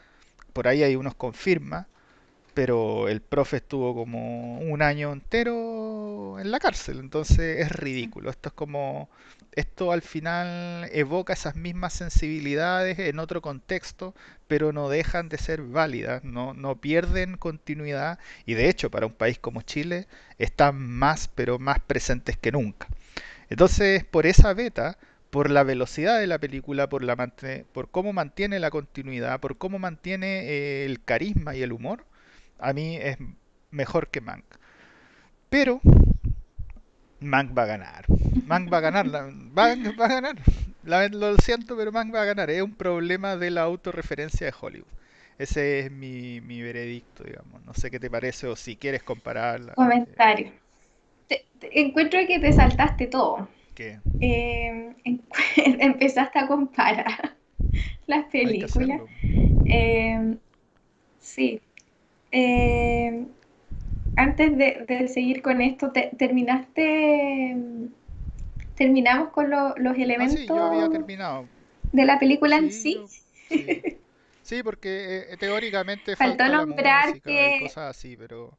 Por 0.55 0.69
ahí 0.69 0.83
hay 0.85 0.97
unos 0.97 1.15
con 1.17 1.35
firma, 1.35 1.89
pero 2.55 3.09
el 3.09 3.21
profe 3.21 3.59
estuvo 3.59 3.95
como 3.95 4.59
un 4.61 4.83
año 4.83 5.13
entero 5.13 6.39
en 6.39 6.51
la 6.51 6.59
cárcel, 6.61 6.99
entonces 6.99 7.61
es 7.61 7.73
ridículo. 7.73 8.31
Esto 8.31 8.51
es 8.51 8.55
como, 8.55 9.09
esto 9.53 9.93
al 9.93 10.03
final 10.03 10.89
evoca 10.93 11.33
esas 11.33 11.57
mismas 11.57 11.93
sensibilidades 11.95 12.99
en 12.99 13.19
otro 13.19 13.43
contexto, 13.43 14.15
pero 14.49 14.73
no 14.73 14.89
dejan 14.89 15.29
de 15.29 15.39
ser 15.39 15.63
válidas, 15.63 16.25
no, 16.25 16.55
no 16.55 16.77
pierden 16.77 17.37
continuidad 17.37 18.19
y 18.47 18.55
de 18.55 18.69
hecho 18.69 18.91
para 18.91 19.07
un 19.07 19.15
país 19.15 19.39
como 19.39 19.63
Chile 19.63 20.07
están 20.39 20.77
más, 20.79 21.29
pero 21.29 21.59
más 21.59 21.81
presentes 21.81 22.37
que 22.37 22.53
nunca. 22.53 22.89
Entonces, 23.51 24.05
por 24.05 24.27
esa 24.27 24.55
beta, 24.55 24.99
por 25.31 25.51
la 25.51 25.63
velocidad 25.63 26.21
de 26.21 26.27
la 26.27 26.39
película, 26.39 26.89
por, 26.89 27.03
la 27.03 27.17
por 27.73 27.91
cómo 27.91 28.13
mantiene 28.13 28.59
la 28.61 28.71
continuidad, 28.71 29.41
por 29.41 29.57
cómo 29.59 29.79
mantiene 29.79 30.45
eh, 30.45 30.85
el 30.85 31.03
carisma 31.03 31.55
y 31.57 31.63
el 31.63 31.73
humor, 31.73 32.05
a 32.63 32.73
mí 32.73 32.97
es 32.97 33.19
mejor 33.71 34.09
que 34.11 34.21
Mank. 34.21 34.45
Pero 35.49 35.81
Mank 37.33 37.53
va 37.59 37.63
a 37.63 37.67
ganar. 37.67 38.07
Mank 38.53 38.73
va 38.73 38.79
a 38.79 38.81
ganar, 38.87 39.07
va, 39.11 39.67
a 40.07 40.09
ganar. 40.09 40.37
La- 40.83 41.09
lo 41.09 41.37
siento, 41.39 41.77
pero 41.77 41.93
Mank 41.93 42.15
va 42.15 42.23
a 42.23 42.25
ganar. 42.27 42.51
Es 42.51 42.63
un 42.63 42.75
problema 42.75 43.37
de 43.37 43.51
la 43.51 43.63
autorreferencia 43.63 44.47
de 44.47 44.55
Hollywood. 44.61 44.93
Ese 45.39 45.81
es 45.81 45.91
mi, 45.91 46.41
mi 46.41 46.61
veredicto, 46.63 47.25
digamos. 47.25 47.63
No 47.65 47.75
sé 47.75 47.91
qué 47.91 47.99
te 48.01 48.11
parece 48.11 48.47
o 48.47 48.57
si 48.57 48.77
quieres 48.77 49.03
compararla. 49.03 49.75
Comentario. 49.75 50.53
Te- 51.29 51.47
te- 51.61 51.81
encuentro 51.81 52.21
que 52.29 52.41
te 52.41 52.53
saltaste 52.53 53.07
todo. 53.09 53.49
Eh, 54.21 54.95
en- 55.05 55.27
empezaste 55.81 56.39
a 56.41 56.49
comparar 56.49 57.39
las 58.07 58.27
películas. 58.27 59.03
Eh, 59.65 60.39
sí. 61.21 61.61
Eh, 62.33 63.29
antes 64.17 64.57
de, 64.59 64.85
de 64.89 65.09
seguir 65.09 65.43
con 65.43 65.61
esto, 65.63 65.93
te- 65.93 66.13
terminaste, 66.19 67.57
terminamos 68.75 69.31
con 69.31 69.51
lo- 69.51 69.75
los 69.77 69.97
Ah, 70.17 70.27
sí, 70.29 70.51
yo 70.53 70.65
había 70.65 70.89
elementos 70.89 70.89
terminado. 70.89 71.51
de 71.93 72.05
la 72.07 72.19
película 72.21 72.57
en 72.59 72.71
Sí, 72.71 72.71
sí. 72.71 72.95
yo, 72.95 73.11
sí. 73.47 73.85
Sí, 74.43 74.63
porque 74.63 75.27
eh, 75.33 75.37
teóricamente 75.39 76.17
Faltó 76.19 76.49
la 76.49 76.63
nombrar 76.63 77.17
y 77.17 77.21
que, 77.21 77.47
cosas 77.55 77.91
así, 77.97 78.17
pero 78.17 78.59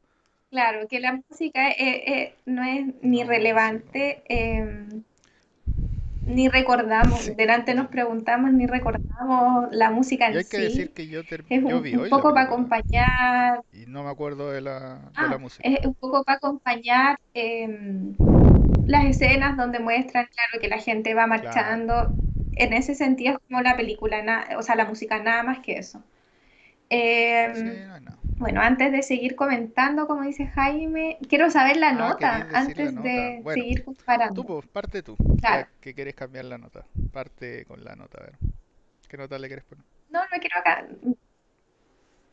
claro, 0.50 0.86
que 0.88 1.00
la 1.00 1.20
música 1.28 1.70
eh, 1.70 2.38
no 2.46 2.62
es 2.64 2.86
ni 3.02 3.24
no. 3.24 4.04
Ni 6.26 6.48
recordamos, 6.48 7.24
delante 7.36 7.74
nos 7.74 7.88
preguntamos, 7.88 8.52
ni 8.52 8.66
recordamos 8.66 9.68
la 9.72 9.90
música 9.90 10.26
Y 10.26 10.36
en 10.36 10.36
hay 10.36 10.44
que 10.44 10.58
decir 10.58 10.92
que 10.92 11.08
yo, 11.08 11.24
ter- 11.24 11.46
Es 11.48 11.62
yo 11.62 11.80
un, 11.80 11.80
vi 11.80 11.96
un 11.96 12.00
hoy 12.02 12.10
la 12.10 12.10
poco 12.10 12.34
para 12.34 12.46
acompañar 12.46 13.62
y 13.72 13.84
no 13.86 14.02
me 14.04 14.08
acuerdo 14.10 14.50
de 14.50 14.60
la, 14.62 15.12
de 15.18 15.28
la 15.28 15.36
Ah, 15.36 15.38
música. 15.38 15.76
es 15.78 15.84
un 15.86 15.94
poco 15.94 16.24
para 16.24 16.36
acompañar 16.38 17.18
em, 17.34 18.18
las 18.84 19.04
escenas 19.06 19.56
donde 19.56 19.78
muestran, 19.80 20.26
claro, 20.26 20.60
que 20.60 20.68
la 20.68 20.78
gente 20.78 21.14
va 21.14 21.26
Claro. 21.38 21.78
marchando. 21.78 22.16
En 22.52 22.72
ese 22.72 22.94
sentido 22.94 23.34
es 23.34 23.38
como 23.48 23.62
la 23.62 23.76
película, 23.76 24.22
na- 24.22 24.48
o 24.58 24.62
sea, 24.62 24.76
la 24.76 24.86
música 24.86 25.20
nada 25.22 25.42
más 25.42 25.60
que 25.60 25.74
eso. 25.78 26.02
Sí, 27.52 27.68
Em, 27.68 27.86
no, 27.86 27.98
no. 28.00 28.18
bueno, 28.38 28.60
antes 28.60 28.92
de 28.92 29.02
seguir 29.02 29.36
comentando, 29.36 30.06
como 30.06 30.22
dice 30.22 30.46
Jaime, 30.48 31.18
quiero 31.28 31.50
saber 31.50 31.76
la 31.76 31.92
Ah, 31.96 32.14
nota 32.14 32.48
la 32.74 32.92
antes 32.92 32.92
nota. 32.92 33.02
de 33.02 33.42
Bueno, 33.42 33.64
seguir 33.64 33.84
tú, 34.34 34.44
comparando. 34.44 34.44
pues, 34.44 34.66
parte 34.68 35.02
tú, 35.02 35.16
Claro. 35.40 35.68
que 35.80 35.94
quieres 35.94 36.14
cambiar 36.14 36.44
la 36.46 36.58
nota. 36.58 36.86
Parte 37.12 37.64
con 37.66 37.84
la 37.84 37.96
nota, 37.96 38.18
a 38.20 38.24
ver. 38.26 38.38
¿Qué 39.08 39.16
nota 39.18 39.38
le 39.38 39.48
quieres 39.48 39.64
poner? 39.66 39.84
No, 40.10 40.20
no 40.20 40.38
quiero 40.40 40.58
acá. 40.58 40.86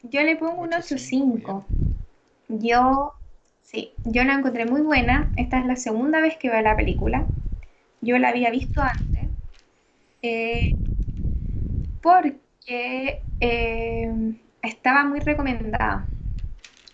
Yo 0.03 0.21
le 0.23 0.35
pongo 0.35 0.61
un 0.63 0.73
8.5, 0.73 0.73
8.5. 0.73 1.65
bien. 1.65 1.91
Yo, 2.49 3.13
sí, 3.63 3.93
yo 4.05 4.23
la 4.23 4.35
encontré 4.35 4.65
muy 4.65 4.81
buena. 4.81 5.31
Esta 5.37 5.59
es 5.59 5.65
la 5.65 5.75
segunda 5.77 6.21
vez 6.21 6.37
que 6.37 6.49
veo 6.49 6.61
la 6.61 6.75
película. 6.75 7.27
Yo 8.01 8.17
la 8.19 8.29
había 8.29 8.51
visto 8.51 8.81
antes. 8.83 9.29
eh, 10.23 10.75
porque 12.01 12.39
eh, 12.67 14.11
estaba 14.61 15.03
muy 15.05 15.19
recomendada. 15.19 16.07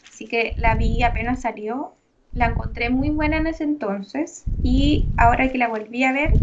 Así 0.08 0.28
que 0.28 0.56
la 0.58 0.76
vi 0.76 1.04
apenas 1.04 1.42
salió. 1.42 1.94
La 2.34 2.48
encontré 2.48 2.90
muy 2.90 3.10
buena 3.10 3.38
en 3.38 3.48
ese 3.48 3.64
entonces. 3.64 4.48
Y 4.64 5.12
ahora 5.18 5.52
que 5.52 5.58
la 5.58 5.68
volví 5.70 6.04
a 6.04 6.14
ver, 6.14 6.40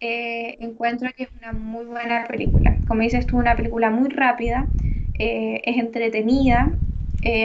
eh, 0.00 0.56
encuentro 0.60 1.10
que 1.16 1.24
es 1.24 1.30
una 1.40 1.52
muy 1.52 1.86
buena 1.86 2.26
película. 2.28 2.80
Como 2.86 3.02
dices 3.02 3.26
tú, 3.26 3.38
una 3.38 3.56
película 3.56 3.90
muy 3.90 4.10
rápida, 4.10 4.68
eh, 5.18 5.62
es 5.64 5.78
entretenida, 5.78 6.72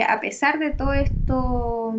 a 0.08 0.20
pesar 0.20 0.58
de 0.58 0.70
todo 0.72 0.92
esto 0.94 1.94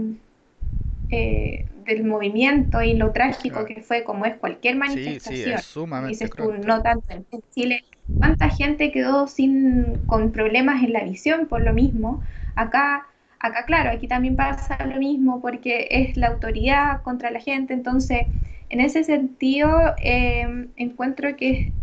del 1.89 2.03
movimiento 2.05 2.81
y 2.81 2.93
lo 2.95 3.11
trágico 3.11 3.59
Claro. 3.59 3.65
que 3.65 3.81
fue, 3.83 4.03
como 4.03 4.25
es 4.25 4.37
cualquier 4.37 4.75
Sí, 4.83 5.19
sí, 5.19 5.43
manifestación. 5.43 5.53
es 5.53 5.63
sumamente 5.63 6.07
Dices 6.07 6.35
tú, 6.35 6.51
no 6.53 6.81
tanto 6.81 7.05
en 7.09 7.25
en 7.31 7.41
Chile. 7.51 7.83
¿Cuánta 8.17 8.49
gente 8.49 8.91
quedó 8.91 9.27
sin, 9.27 9.99
con 10.05 10.31
problemas 10.31 10.83
en 10.83 10.93
la 10.93 11.03
visión 11.03 11.47
por 11.47 11.61
lo 11.61 11.73
mismo? 11.73 12.21
Acá, 12.55 13.07
acá, 13.39 13.65
claro, 13.65 13.91
aquí 13.91 14.07
también 14.07 14.35
pasa 14.35 14.85
lo 14.85 14.97
mismo 14.97 15.41
porque 15.41 15.87
es 15.91 16.17
la 16.17 16.27
autoridad 16.27 17.01
contra 17.03 17.31
la 17.31 17.39
gente. 17.39 17.73
Entonces, 17.73 18.27
en 18.69 18.81
ese 18.81 19.03
sentido, 19.03 19.95
eh, 20.01 20.67
encuentro 20.75 21.35
que, 21.37 21.73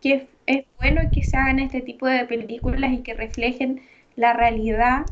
que 0.00 0.14
es, 0.14 0.22
es 0.46 0.64
bueno 0.78 1.02
que 1.12 1.22
se 1.22 1.36
hagan 1.36 1.58
este 1.58 1.80
tipo 1.80 2.06
de 2.06 2.24
películas 2.26 2.92
y 2.92 3.02
que 3.02 3.14
reflejen 3.14 3.82
la 4.16 4.32
realidad 4.32 5.06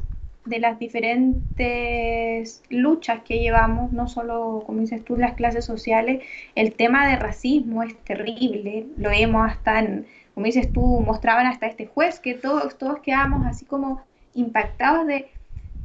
de 0.47 0.59
las 0.61 0.79
diferentes 0.79 2.63
luchas 2.71 3.23
que 3.23 3.39
llevamos, 3.41 3.93
no 3.93 4.09
solo, 4.09 4.63
como 4.67 4.81
dices 4.81 5.05
tú, 5.05 5.17
las 5.17 5.35
clases 5.35 5.65
sociales, 5.65 6.25
el 6.55 6.75
tema 6.75 7.09
de 7.09 7.17
racismo 7.17 7.83
es 7.83 7.97
terrible, 8.05 8.87
lo 8.97 9.11
vemos 9.11 9.51
hasta 9.51 9.81
en, 9.81 10.07
como 10.35 10.47
dices 10.47 10.73
tú, 10.73 11.01
mostraban 11.01 11.47
hasta 11.47 11.67
este 11.67 11.87
juez, 11.87 12.21
que 12.21 12.35
todos, 12.35 12.79
todos 12.79 13.01
quedamos 13.01 13.47
así 13.47 13.65
como 13.65 14.03
impactados 14.35 15.07
de 15.07 15.29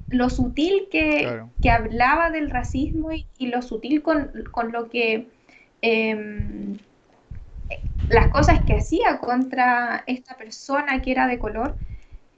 lo 0.09 0.29
sutil 0.29 0.87
que, 0.91 1.19
Claro. 1.21 1.49
que 1.61 1.71
hablaba 1.71 2.29
del 2.31 2.49
racismo 2.49 3.11
y, 3.11 3.27
y 3.37 3.47
lo 3.47 3.61
sutil 3.61 4.01
con, 4.01 4.31
con 4.51 4.71
lo 4.71 4.89
que 4.89 5.27
em, 5.81 6.77
las 8.09 8.27
cosas 8.27 8.61
que 8.61 8.75
hacía 8.75 9.19
contra 9.19 10.03
esta 10.05 10.35
persona 10.35 11.01
que 11.01 11.11
era 11.11 11.27
de 11.27 11.39
color. 11.39 11.77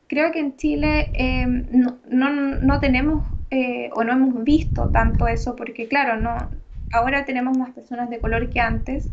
Creo 0.08 0.32
que 0.32 0.40
en 0.40 0.56
Chile 0.58 1.12
eh, 1.14 1.46
no, 1.48 1.98
no, 2.08 2.30
no 2.30 2.80
tenemos 2.80 3.24
eh, 3.50 3.90
o 3.94 4.04
no 4.04 4.14
hemos 4.14 4.44
visto 4.44 4.90
tanto 4.90 5.28
eso 5.28 5.56
porque 5.56 5.88
claro, 5.88 6.18
no, 6.20 6.50
ahora 6.92 7.26
tenemos 7.26 7.58
más 7.58 7.72
personas 7.72 8.10
de 8.10 8.20
color 8.20 8.50
que 8.50 8.60
antes. 8.60 9.10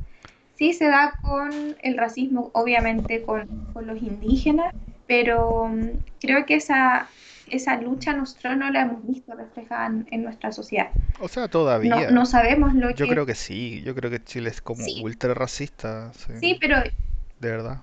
Sí 0.57 0.72
se 0.72 0.87
da 0.87 1.18
con 1.22 1.76
el 1.83 1.96
racismo, 1.96 2.50
obviamente 2.55 3.22
con, 3.22 3.46
con 3.72 3.87
los 3.87 4.03
indígenas, 4.03 4.74
pero 5.07 5.68
mm, 5.68 5.88
creo 6.20 6.46
que 6.46 6.55
esa, 6.55 7.09
esa 7.50 7.81
lucha 7.81 8.12
nosotros 8.12 8.57
no 8.57 8.70
la 8.70 8.83
hemos 8.83 9.07
visto 9.07 9.35
reflejada 9.35 9.87
en, 9.87 10.07
en 10.11 10.22
nuestra 10.22 10.53
sociedad. 10.53 10.90
O 11.20 11.29
sea, 11.29 11.48
todavía. 11.48 12.11
no 12.11 12.24
sabemos 12.26 12.74
lo 12.74 12.90
Yo 12.90 13.07
que... 13.07 13.12
creo 13.12 13.26
que 13.26 13.35
sí. 13.35 13.83
Yo 13.85 13.94
creo 13.94 14.11
que 14.11 14.22
Chile 14.22 14.50
es 14.50 14.61
como 14.61 14.85
Sí, 14.85 15.03
ultra 15.03 15.35
racista. 15.35 16.12
Sí, 16.14 16.33
sí, 16.40 16.59
pero 16.61 16.76
de 16.79 17.50
verdad. 17.50 17.83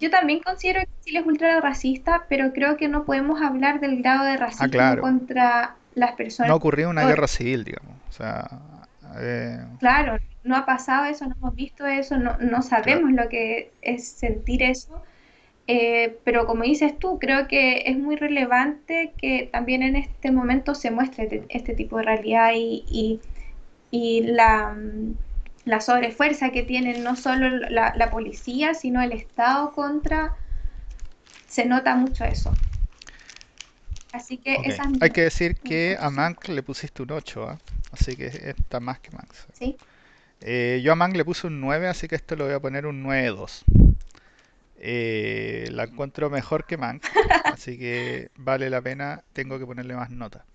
Yo 0.00 0.10
también 0.10 0.40
considero 0.42 0.80
que 0.82 0.88
Chile 1.04 1.20
es 1.20 1.26
ultra 1.26 1.60
racista, 1.60 2.26
pero 2.28 2.52
creo 2.52 2.76
que 2.76 2.88
no 2.88 3.04
podemos 3.06 3.40
hablar 3.42 3.80
del 3.80 3.98
grado 4.02 4.24
de 4.26 4.36
Ah, 4.58 4.68
racismo 4.68 4.68
claro. 4.68 5.02
contra 5.02 5.76
las 5.94 6.12
personas 6.14 6.48
No 6.48 6.54
de 6.54 6.56
ocurrió 6.56 6.88
una 6.90 7.04
guerra 7.04 7.26
civil, 7.28 7.64
digamos. 7.64 7.96
O 8.08 8.12
sea, 8.12 8.48
eh, 9.16 9.58
Claro, 9.78 10.18
no 10.42 10.56
ha 10.56 10.66
pasado 10.66 11.06
eso, 11.06 11.26
no 11.26 11.34
hemos 11.36 11.54
visto 11.54 11.86
eso, 11.86 12.18
no, 12.18 12.36
no 12.38 12.62
claro. 12.80 13.02
sabemos 13.02 13.12
lo 13.12 13.28
que 13.30 13.72
es 13.80 14.08
sentir 14.12 14.62
eso, 14.62 15.02
eh, 15.68 16.20
pero 16.24 16.46
como 16.46 16.64
dices 16.64 16.98
tú, 16.98 17.18
creo 17.20 17.48
que 17.48 17.84
es 17.86 17.98
muy 17.98 18.16
relevante 18.16 19.14
que 19.18 19.48
también 19.52 19.82
en 19.82 19.96
este 19.96 20.32
momento 20.32 20.74
se 20.74 20.90
muestre 20.92 21.24
este, 21.24 21.46
este 21.50 21.74
tipo 21.74 21.98
de 21.98 22.04
realidad 22.04 22.52
y, 22.54 22.84
y- 22.88 23.20
y 23.90 24.22
la, 24.24 24.70
mm, 24.74 25.14
la 25.64 25.80
sobrefuerza 25.80 26.50
que 26.50 26.62
tienen 26.64 27.02
no 27.02 27.16
solo 27.16 27.48
la, 27.50 27.94
la 27.96 28.10
policía, 28.10 28.74
sino 28.74 29.02
el 29.02 29.12
Estado 29.12 29.72
contra, 29.72 30.36
se 31.46 31.66
nota 31.66 31.96
mucho 31.96 32.24
eso. 32.24 32.58
Así 34.12 34.38
que 34.38 34.60
Ok. 34.60 34.68
esa 34.68 34.84
es 34.84 34.90
mi 34.90 35.00
Hay 35.00 35.10
que 35.10 35.22
decir 35.22 35.56
que 35.62 35.96
a 35.98 36.10
8.5, 36.10 36.10
Mank 36.10 36.48
le 36.48 36.62
pusiste 36.62 37.02
un 37.02 37.10
8, 37.12 37.48
¿ah? 37.48 37.60
Así 37.92 38.16
que 38.16 38.26
está 38.26 38.78
más 38.80 39.00
que 39.00 39.10
Mank. 39.10 39.32
¿sí? 39.52 39.80
Eh, 40.40 40.80
yo 40.82 40.92
a 40.92 40.96
Mank 40.96 41.16
le 41.16 41.24
puse 41.24 41.46
un 41.46 41.60
9, 41.60 41.88
así 41.88 42.08
que 42.08 42.14
esto 42.16 42.36
le 42.36 42.44
voy 42.44 42.52
a 42.54 42.60
poner 42.60 42.86
un 42.86 43.02
9.2. 43.02 43.64
Eh, 44.76 45.68
la 45.72 45.84
encuentro 45.84 46.30
mejor 46.30 46.66
que 46.66 46.76
Mank, 46.78 47.04
así 47.44 47.78
que 47.78 48.30
vale 48.36 48.70
la 48.70 48.80
pena, 48.82 49.24
tengo 49.34 49.58
que 49.58 49.66
ponerle 49.66 49.94
más 49.96 50.10
nota. 50.10 50.46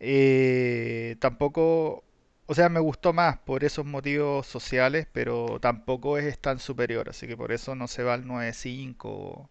Eh, 0.00 1.16
tampoco, 1.20 2.04
o 2.46 2.54
sea, 2.54 2.68
me 2.68 2.80
gustó 2.80 3.12
más 3.12 3.38
por 3.38 3.64
esos 3.64 3.84
motivos 3.86 4.46
sociales, 4.46 5.06
pero 5.12 5.58
tampoco 5.60 6.18
es 6.18 6.38
tan 6.38 6.58
superior, 6.60 7.08
así 7.08 7.26
que 7.26 7.36
por 7.36 7.52
eso 7.52 7.74
no 7.74 7.88
se 7.88 8.02
va 8.04 8.14
al 8.14 8.26
9.5 8.26 9.10
o, 9.10 9.50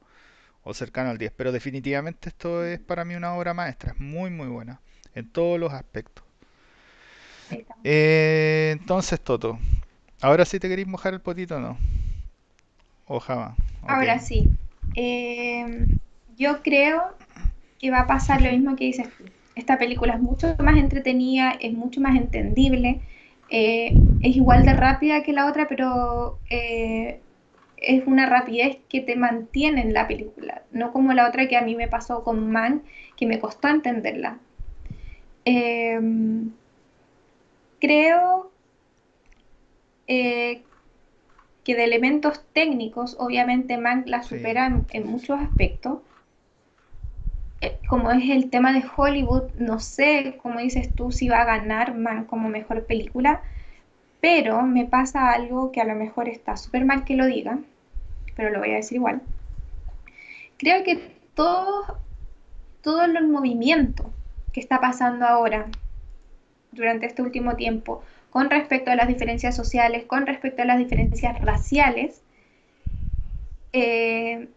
o 0.64 0.74
cercano 0.76 1.12
al 1.12 1.18
10. 1.20 1.32
Pero 1.36 1.52
definitivamente 1.54 2.30
esto 2.30 2.66
es 2.66 2.80
para 2.80 3.06
mí 3.06 3.16
una 3.16 3.36
obra 3.36 3.54
maestra, 3.56 3.94
es 3.94 4.00
muy 4.02 4.30
muy 4.32 4.48
buena 4.48 4.82
en 5.16 5.32
todos 5.32 5.60
los 5.60 5.74
aspectos. 5.74 6.26
Eh, 7.84 8.70
entonces, 8.74 9.22
Toto, 9.22 9.60
ahora 10.22 10.46
sí 10.46 10.60
te 10.60 10.70
queréis 10.70 10.88
mojar 10.88 11.14
el 11.14 11.22
potito 11.22 11.58
o 11.58 11.60
no? 11.60 11.78
O 13.08 13.20
jamás. 13.20 13.56
Ahora 13.88 14.20
Ok. 14.20 14.20
sí, 14.20 14.56
eh, 14.94 15.88
yo 16.28 16.62
creo 16.64 17.18
que 17.80 17.92
va 17.92 18.02
a 18.02 18.08
pasar 18.08 18.42
lo 18.42 18.52
mismo 18.52 18.76
que 18.76 18.86
dices 18.86 19.16
tú. 19.18 19.26
Esta 19.56 19.78
película 19.78 20.16
es 20.16 20.22
mucho 20.22 20.56
más 20.60 20.78
entretenida, 20.78 21.52
es 21.60 21.74
mucho 21.74 22.02
más 22.02 22.16
entendible, 22.18 23.02
eh, 23.50 24.02
es 24.20 24.36
igual 24.36 24.66
de 24.66 24.74
rápida 24.74 25.24
que 25.24 25.34
la 25.34 25.48
otra, 25.48 25.68
pero 25.68 26.40
eh, 26.50 27.22
es 27.78 28.06
una 28.08 28.26
rapidez 28.28 28.80
que 28.90 29.02
te 29.02 29.16
mantiene 29.16 29.82
en 29.82 29.94
la 29.94 30.08
película, 30.08 30.64
no 30.72 30.92
como 30.92 31.14
la 31.14 31.28
otra 31.30 31.48
que 31.48 31.58
a 31.58 31.62
mí 31.62 31.76
me 31.76 31.88
pasó 31.88 32.24
con 32.24 32.52
Man, 32.52 32.84
que 33.16 33.26
me 33.28 33.40
costó 33.40 33.68
entenderla. 33.70 34.40
Eh, 35.46 36.00
creo 37.80 38.52
eh, 40.08 40.64
que 41.64 41.76
de 41.76 41.84
elementos 41.84 42.46
técnicos, 42.54 43.18
obviamente 43.20 43.78
Mank 43.78 44.08
la 44.08 44.24
supera 44.24 44.68
en, 44.68 44.86
sí, 44.88 44.88
en 44.92 45.04
sí. 45.04 45.10
muchos 45.10 45.40
aspectos. 45.40 46.00
Eh, 47.66 47.80
como 47.88 48.12
es 48.12 48.30
el 48.30 48.52
tema 48.52 48.72
de 48.74 48.84
Hollywood, 48.96 49.52
no 49.58 49.80
sé, 49.80 50.38
como 50.44 50.60
dices 50.60 50.94
tú, 50.94 51.12
si 51.12 51.30
va 51.30 51.42
a 51.42 51.46
ganar 51.46 51.96
como 52.28 52.48
mejor 52.48 52.86
película, 52.86 53.42
pero 54.22 54.62
me 54.64 54.86
pasa 54.86 55.32
algo 55.32 55.72
que 55.72 55.82
a 55.82 55.86
lo 55.86 55.96
mejor 55.96 56.30
está 56.30 56.58
súper 56.58 56.86
mal 56.86 57.06
que 57.06 57.16
lo 57.16 57.26
diga, 57.26 57.58
pero 58.36 58.52
lo 58.52 58.60
voy 58.60 58.72
a 58.72 58.76
decir 58.76 58.98
igual. 58.98 59.22
Creo 60.60 60.84
que 60.84 61.12
todo, 61.34 62.00
todo 62.82 63.04
el 63.06 63.28
movimiento 63.28 64.14
que 64.54 64.60
está 64.60 64.80
pasando 64.80 65.26
ahora, 65.26 65.66
durante 66.72 67.08
este 67.08 67.24
último 67.24 67.56
tiempo, 67.56 68.04
con 68.30 68.52
respecto 68.52 68.92
a 68.92 68.96
las 68.96 69.08
diferencias 69.08 69.56
sociales, 69.56 70.06
con 70.06 70.28
respecto 70.28 70.62
a 70.62 70.66
las 70.66 70.78
diferencias 70.78 71.40
raciales, 71.42 72.22
eh, 73.74 74.50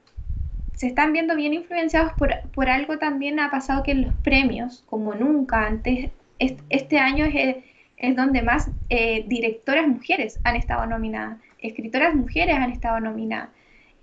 se 0.78 0.86
están 0.86 1.12
viendo 1.12 1.34
bien 1.34 1.54
influenciados 1.54 2.12
por, 2.12 2.30
por, 2.54 2.68
algo 2.68 2.98
también 2.98 3.40
ha 3.40 3.50
pasado 3.50 3.82
que 3.82 3.90
en 3.90 4.02
los 4.02 4.14
premios, 4.22 4.84
como 4.86 5.12
nunca 5.12 5.66
antes, 5.66 6.10
est 6.38 6.60
este 6.70 7.00
año 7.00 7.24
es, 7.24 7.34
el, 7.34 7.64
es 7.96 8.14
donde 8.14 8.42
más 8.42 8.70
eh, 8.88 9.24
directoras 9.26 9.88
mujeres 9.88 10.38
han 10.44 10.54
estado 10.54 10.86
nominadas, 10.86 11.40
escritoras 11.58 12.14
mujeres 12.14 12.54
han 12.54 12.70
estado 12.70 13.00
nominadas, 13.00 13.48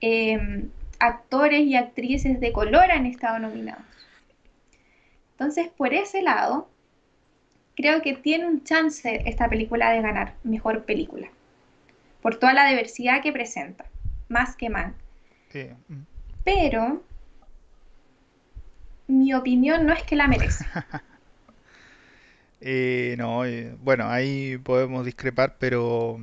eh, 0.02 0.66
actores 1.00 1.62
y 1.62 1.78
actrices 1.78 2.42
de 2.42 2.52
color 2.52 2.92
han 2.92 3.06
estado 3.06 3.40
nominados. 3.40 3.86
Entonces, 5.32 5.70
por 5.70 5.94
ese 5.94 6.22
lado, 6.22 6.70
creo 7.78 8.02
que 8.02 8.16
tiene 8.16 8.48
un 8.48 8.66
chance 8.66 9.22
esta 9.26 9.48
película 9.48 9.92
de 9.92 10.02
ganar 10.02 10.34
mejor 10.44 10.84
película, 10.84 11.30
por 12.22 12.36
toda 12.36 12.54
la 12.54 12.68
diversidad 12.68 13.22
que 13.22 13.32
presenta, 13.32 13.86
más 14.28 14.58
que 14.58 14.70
Man. 14.70 14.94
Eh, 15.54 15.74
mm. 15.88 16.15
Pero 16.46 17.04
mi 19.08 19.34
opinión 19.34 19.88
no 19.88 19.94
es 19.94 20.04
que 20.04 20.16
la 20.16 20.28
merece. 20.28 20.66
Eh, 22.62 23.16
no, 23.18 23.46
eh, 23.46 23.76
bueno, 23.82 24.08
ahí 24.10 24.58
podemos 24.58 25.06
discrepar, 25.06 25.58
pero 25.60 26.20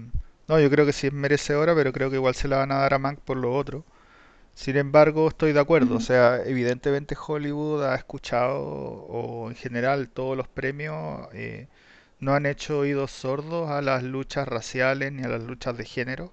no, 0.48 0.60
yo 0.60 0.70
creo 0.70 0.86
que 0.86 0.92
sí 0.92 1.06
es 1.08 1.12
merecedora, 1.12 1.74
pero 1.74 1.92
creo 1.92 2.10
que 2.10 2.16
igual 2.16 2.34
se 2.34 2.48
la 2.48 2.58
van 2.58 2.72
a 2.72 2.76
dar 2.78 2.94
a 2.94 2.98
Mank 2.98 3.20
por 3.20 3.36
lo 3.36 3.54
otro. 3.54 3.84
Sin 4.54 4.76
embargo, 4.76 5.28
estoy 5.28 5.52
de 5.52 5.60
Uh 5.80 5.86
acuerdo, 5.86 5.96
o 5.96 6.00
sea, 6.00 6.42
evidentemente 6.46 7.16
Hollywood 7.26 7.84
ha 7.84 7.96
escuchado, 7.96 8.60
o 8.62 9.50
en 9.50 9.56
general 9.56 10.10
todos 10.10 10.36
los 10.36 10.48
premios 10.48 11.28
eh, 11.34 11.68
no 12.20 12.34
han 12.34 12.46
hecho 12.46 12.80
oídos 12.80 13.12
sordos 13.12 13.70
a 13.70 13.82
las 13.82 14.02
luchas 14.04 14.48
raciales 14.48 15.12
ni 15.12 15.24
a 15.24 15.28
las 15.28 15.42
luchas 15.44 15.76
de 15.78 15.84
género, 15.86 16.32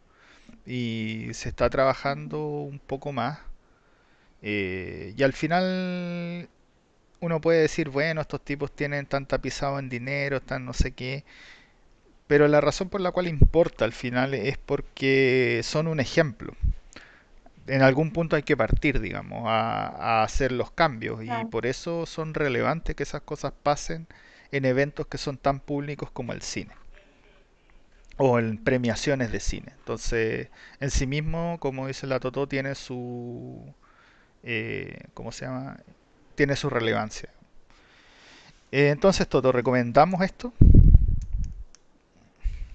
y 0.65 1.29
se 1.33 1.49
está 1.49 1.69
trabajando 1.71 2.47
un 2.47 2.79
poco 2.79 3.13
más. 3.13 3.39
Eh, 4.41 5.13
y 5.17 5.23
al 5.23 5.33
final 5.33 6.49
uno 7.21 7.41
puede 7.41 7.61
decir, 7.61 7.89
bueno, 7.89 8.21
estos 8.21 8.41
tipos 8.43 8.71
tienen 8.73 9.05
tanta 9.07 9.39
pisado 9.41 9.79
en 9.79 9.89
dinero, 9.89 10.37
están 10.37 10.65
no 10.65 10.73
sé 10.73 10.93
qué, 10.93 11.25
pero 12.27 12.47
la 12.47 12.61
razón 12.61 12.89
por 12.89 13.01
la 13.01 13.11
cual 13.11 13.27
importa 13.27 13.85
al 13.85 13.91
final 13.93 14.33
es 14.33 14.57
porque 14.57 15.61
son 15.63 15.87
un 15.87 15.99
ejemplo. 15.99 16.53
En 17.67 17.81
algún 17.83 18.11
punto 18.11 18.35
hay 18.35 18.43
que 18.43 18.57
partir, 18.57 18.99
digamos, 18.99 19.43
a, 19.47 19.87
a 20.21 20.23
hacer 20.23 20.51
los 20.51 20.71
cambios 20.71 21.23
y 21.23 21.45
por 21.45 21.65
eso 21.65 22.05
son 22.05 22.33
relevantes 22.33 22.95
que 22.97 23.03
esas 23.03 23.21
cosas 23.21 23.53
pasen 23.63 24.07
en 24.51 24.65
eventos 24.65 25.07
que 25.07 25.17
son 25.17 25.37
tan 25.37 25.59
públicos 25.61 26.11
como 26.11 26.33
el 26.33 26.41
cine 26.41 26.73
o 28.17 28.39
en 28.39 28.57
premiaciones 28.57 29.31
de 29.31 29.39
cine. 29.39 29.73
Entonces, 29.77 30.49
en 30.79 30.91
sí 30.91 31.07
mismo, 31.07 31.57
como 31.59 31.87
dice 31.87 32.07
la 32.07 32.19
Totó, 32.19 32.47
tiene 32.47 32.75
su, 32.75 33.73
eh, 34.43 34.97
¿cómo 35.13 35.31
se 35.31 35.45
llama? 35.45 35.77
Tiene 36.35 36.55
su 36.55 36.69
relevancia. 36.69 37.29
Eh, 38.71 38.89
entonces, 38.89 39.27
Toto, 39.27 39.51
¿recomendamos 39.51 40.21
esto? 40.21 40.53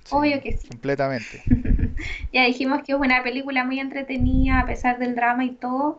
Sí, 0.04 0.14
obvio 0.14 0.40
que 0.42 0.52
sí. 0.52 0.68
completamente. 0.68 1.42
ya 2.32 2.44
dijimos 2.44 2.82
que 2.84 2.92
es 2.92 2.98
una 2.98 3.22
película 3.22 3.64
muy 3.64 3.80
entretenida, 3.80 4.60
a 4.60 4.66
pesar 4.66 4.98
del 4.98 5.14
drama 5.14 5.44
y 5.44 5.54
todo. 5.56 5.98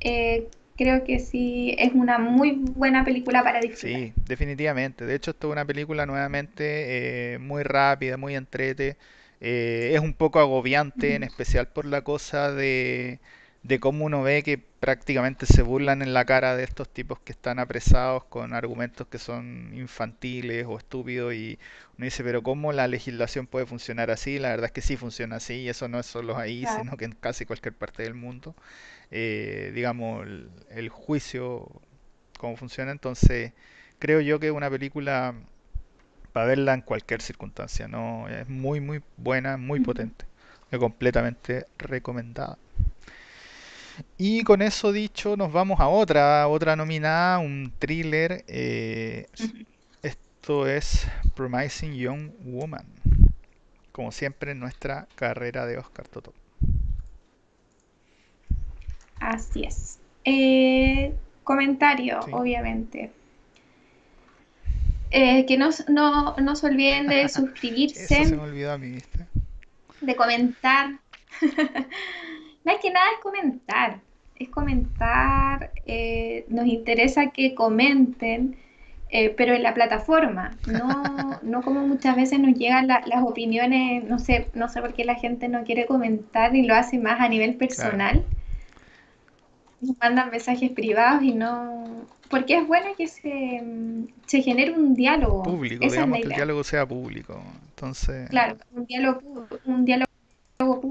Eh, 0.00 0.48
creo 0.76 1.04
que 1.04 1.18
sí, 1.20 1.74
es 1.78 1.92
una 1.94 2.18
muy 2.18 2.52
buena 2.52 3.04
película 3.04 3.42
para 3.42 3.60
disfrutar. 3.60 3.90
Sí, 4.00 4.12
definitivamente. 4.26 5.04
De 5.06 5.14
hecho, 5.14 5.30
esto 5.32 5.48
es 5.48 5.52
una 5.52 5.64
película 5.64 6.06
nuevamente 6.06 7.34
eh, 7.34 7.38
muy 7.38 7.62
rápida, 7.62 8.16
muy 8.16 8.34
entrete. 8.34 8.96
Eh, 9.40 9.92
es 9.94 10.00
un 10.00 10.14
poco 10.14 10.40
agobiante, 10.40 11.14
en 11.14 11.22
especial 11.22 11.68
por 11.68 11.84
la 11.84 12.02
cosa 12.02 12.52
de, 12.52 13.20
de 13.64 13.80
cómo 13.80 14.06
uno 14.06 14.22
ve 14.22 14.44
que 14.44 14.58
prácticamente 14.58 15.46
se 15.46 15.62
burlan 15.62 16.02
en 16.02 16.14
la 16.14 16.26
cara 16.26 16.56
de 16.56 16.64
estos 16.64 16.88
tipos 16.92 17.18
que 17.20 17.32
están 17.32 17.58
apresados 17.58 18.24
con 18.26 18.54
argumentos 18.54 19.08
que 19.08 19.18
son 19.18 19.72
infantiles 19.74 20.66
o 20.68 20.78
estúpidos 20.78 21.34
y 21.34 21.58
uno 21.98 22.04
dice, 22.06 22.24
pero 22.24 22.42
¿cómo 22.44 22.72
la 22.72 22.88
legislación 22.88 23.46
puede 23.48 23.66
funcionar 23.66 24.10
así? 24.12 24.38
La 24.38 24.50
verdad 24.50 24.66
es 24.66 24.72
que 24.72 24.82
sí 24.82 24.96
funciona 24.98 25.36
así 25.36 25.54
y 25.62 25.70
eso 25.70 25.88
no 25.88 25.98
es 26.00 26.06
solo 26.06 26.38
ahí, 26.38 26.66
Claro. 26.66 26.84
sino 26.84 26.96
que 26.98 27.06
en 27.06 27.12
casi 27.14 27.46
cualquier 27.46 27.74
parte 27.74 28.02
del 28.04 28.14
mundo. 28.14 28.54
Eh, 29.10 29.72
digamos, 29.74 30.26
el, 30.26 30.50
el 30.70 30.88
juicio 30.90 31.70
cómo 32.38 32.56
funciona. 32.56 32.92
Entonces, 32.92 33.52
creo 33.98 34.20
yo 34.20 34.40
que 34.40 34.50
una 34.52 34.70
película 34.70 35.34
para 36.32 36.46
verla 36.46 36.74
en 36.74 36.82
cualquier 36.82 37.22
circunstancia. 37.22 37.88
No, 37.88 38.28
es 38.28 38.48
muy, 38.48 38.80
muy 38.80 39.02
buena, 39.16 39.56
muy 39.56 39.80
potente. 39.80 40.26
Completamente 40.78 41.66
recomendada. 41.78 42.58
Y 44.18 44.42
con 44.42 44.62
eso 44.62 44.92
dicho, 44.92 45.36
nos 45.36 45.52
vamos 45.52 45.80
a 45.80 45.88
otra, 45.88 46.46
otra 46.48 46.76
nominada, 46.76 47.38
un 47.38 47.72
thriller. 47.78 48.44
eh, 48.48 49.26
esto 50.02 50.66
es 50.66 51.06
Promising 51.34 51.94
Young 51.94 52.30
Woman. 52.44 52.86
Como 53.92 54.12
siempre 54.12 54.52
en 54.52 54.60
nuestra 54.60 55.06
carrera 55.14 55.66
de 55.66 55.78
Oscar 55.78 56.08
Toto. 56.08 56.32
Así 59.20 59.64
es. 59.64 59.98
Eh, 60.24 61.14
comentario, 61.44 62.20
Sí, 62.22 62.30
obviamente. 62.32 63.10
Eh, 65.10 65.46
que 65.46 65.56
no, 65.56 65.70
no, 65.88 66.36
no 66.36 66.56
se 66.56 66.66
olviden 66.66 67.06
de 67.06 67.28
eso 67.28 67.42
se 67.42 67.46
suscribirse, 67.46 68.36
me 68.36 68.42
olvidó 68.42 68.72
a 68.72 68.78
mí, 68.78 68.90
¿viste? 68.90 69.26
de 70.00 70.16
comentar. 70.16 70.98
Más 72.64 72.76
que 72.80 72.90
nada 72.90 73.06
es 73.16 73.20
comentar. 73.22 74.00
Es 74.34 74.48
comentar. 74.48 75.72
eh, 75.86 76.46
nos 76.48 76.66
interesa 76.66 77.30
que 77.30 77.54
comenten, 77.54 78.56
eh, 79.10 79.30
pero 79.30 79.54
en 79.54 79.62
la 79.62 79.74
plataforma. 79.74 80.58
No, 80.66 81.40
no 81.42 81.62
como 81.62 81.86
muchas 81.86 82.16
veces 82.16 82.40
nos 82.40 82.54
llegan 82.54 82.88
la- 82.88 83.02
las 83.06 83.22
opiniones. 83.22 84.04
No 84.04 84.18
sé, 84.18 84.50
no 84.54 84.68
sé 84.68 84.80
por 84.80 84.94
qué 84.94 85.04
la 85.04 85.14
gente 85.16 85.48
no 85.48 85.64
quiere 85.64 85.86
comentar 85.86 86.54
y 86.56 86.62
lo 86.62 86.74
hace 86.74 86.98
más 86.98 87.20
a 87.20 87.28
nivel 87.28 87.56
Claro. 87.56 87.58
personal. 87.58 88.24
Nos 89.80 89.96
mandan 89.98 90.30
mensajes 90.30 90.70
privados 90.72 91.22
y 91.22 91.32
no. 91.34 92.06
Porque 92.30 92.56
es 92.56 92.66
bueno 92.66 92.86
que 92.96 93.06
se, 93.06 93.62
se 94.26 94.42
genere 94.42 94.72
un 94.72 94.94
diálogo. 94.94 95.42
Público, 95.42 95.84
Esa 95.84 95.86
es 95.86 95.92
digamos 95.92 96.18
que 96.18 96.22
el 96.24 96.28
diálogo 96.34 96.64
sea 96.64 96.86
público. 96.86 97.42
Entonces, 97.70 98.28
Claro, 98.30 98.56
un 98.72 98.86
diálogo, 98.86 99.46
un 99.64 99.84
diálogo 99.84 100.10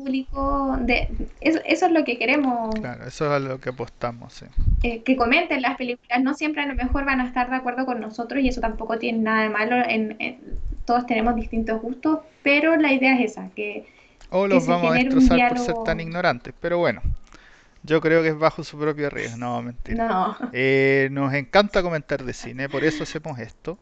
público. 0.03 0.77
De, 0.81 1.07
eso, 1.41 1.59
eso 1.65 1.85
es 1.87 1.91
lo 1.91 2.03
que 2.05 2.17
queremos, 2.19 2.75
claro, 2.79 3.05
eso 3.07 3.25
es 3.25 3.31
a 3.31 3.39
lo 3.39 3.59
que 3.59 3.69
apostamos, 3.69 4.33
sí. 4.33 4.45
eh, 4.81 5.03
que 5.03 5.15
comenten 5.15 5.61
las 5.61 5.77
películas. 5.77 6.21
No 6.23 6.33
siempre 6.33 6.61
a 6.63 6.67
lo 6.67 6.75
mejor 6.75 7.05
van 7.05 7.21
a 7.21 7.27
estar 7.27 7.49
de 7.49 7.55
acuerdo 7.55 7.85
con 7.85 7.99
nosotros 8.01 8.41
y 8.43 8.49
eso 8.49 8.61
tampoco 8.61 8.99
tiene 8.99 9.19
nada 9.19 9.43
de 9.43 9.49
malo. 9.49 9.75
En, 9.77 10.15
en- 10.19 10.59
todos 10.85 11.05
tenemos 11.05 11.35
distintos 11.35 11.81
gustos, 11.81 12.19
pero 12.43 12.75
la 12.75 12.91
idea 12.93 13.15
es 13.15 13.31
esa, 13.31 13.49
que, 13.55 13.87
O 14.29 14.47
que 14.49 14.59
los 14.59 14.61
se 14.61 14.73
vamos 14.73 14.89
a 14.91 14.93
destrozar 14.93 15.45
por 15.45 15.59
ser 15.59 15.77
tan 15.77 15.99
diálogo. 15.99 15.99
ignorantes, 15.99 16.53
pero 16.59 16.77
bueno, 16.77 17.01
yo 17.83 18.01
creo 18.01 18.21
que 18.23 18.29
es 18.29 18.39
bajo 18.39 18.63
su 18.63 18.77
propio 18.79 19.09
riesgo, 19.11 19.37
no, 19.37 19.61
mentira. 19.63 20.05
No, 20.07 20.35
Eh, 20.51 21.09
nos 21.11 21.33
encanta 21.33 21.83
comentar 21.83 22.23
de 22.25 22.33
cine, 22.33 22.69
por 22.69 22.85
eso 22.85 23.03
hacemos 23.03 23.39
esto. 23.39 23.79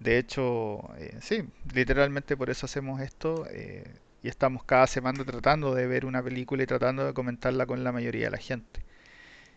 De 0.00 0.18
hecho, 0.18 0.80
eh, 0.98 1.18
sí, 1.22 1.44
literalmente 1.74 2.36
por 2.36 2.50
eso 2.50 2.66
hacemos 2.66 3.00
esto. 3.02 3.46
eh, 3.50 3.84
y 4.22 4.28
estamos 4.28 4.64
cada 4.64 4.86
semana 4.86 5.24
tratando 5.24 5.74
de 5.74 5.86
ver 5.86 6.04
una 6.04 6.22
película 6.22 6.62
y 6.62 6.66
tratando 6.66 7.04
de 7.04 7.12
comentarla 7.12 7.66
con 7.66 7.82
la 7.82 7.92
mayoría 7.92 8.26
de 8.26 8.30
la 8.30 8.38
gente. 8.38 8.80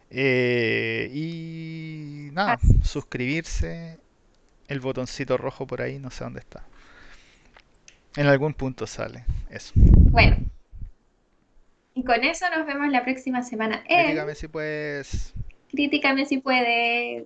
Eh, 0.10 1.10
y 1.14 2.30
nada, 2.32 2.60
suscribirse, 2.84 4.00
el 4.68 4.80
botoncito 4.80 5.38
rojo 5.38 5.68
por 5.68 5.82
ahí, 5.82 6.00
no 6.00 6.10
sé 6.10 6.24
dónde 6.24 6.40
está. 6.40 6.64
En 8.16 8.28
algún 8.28 8.54
punto 8.54 8.88
sale 8.88 9.26
eso. 9.50 9.74
Bueno, 9.76 10.38
y 11.94 12.04
con 12.04 12.24
eso 12.24 12.46
nos 12.50 12.66
vemos 12.66 12.90
la 12.90 13.04
próxima 13.04 13.44
semana 13.44 13.84
en 13.88 14.06
Críticame 14.06 14.36
si 14.36 14.48
puedes. 14.48 15.34
Críticame 15.70 16.26
si 16.26 16.38
puedes. 16.40 17.26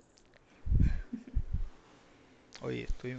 Oye, 2.62 2.82
estoy 2.82 3.08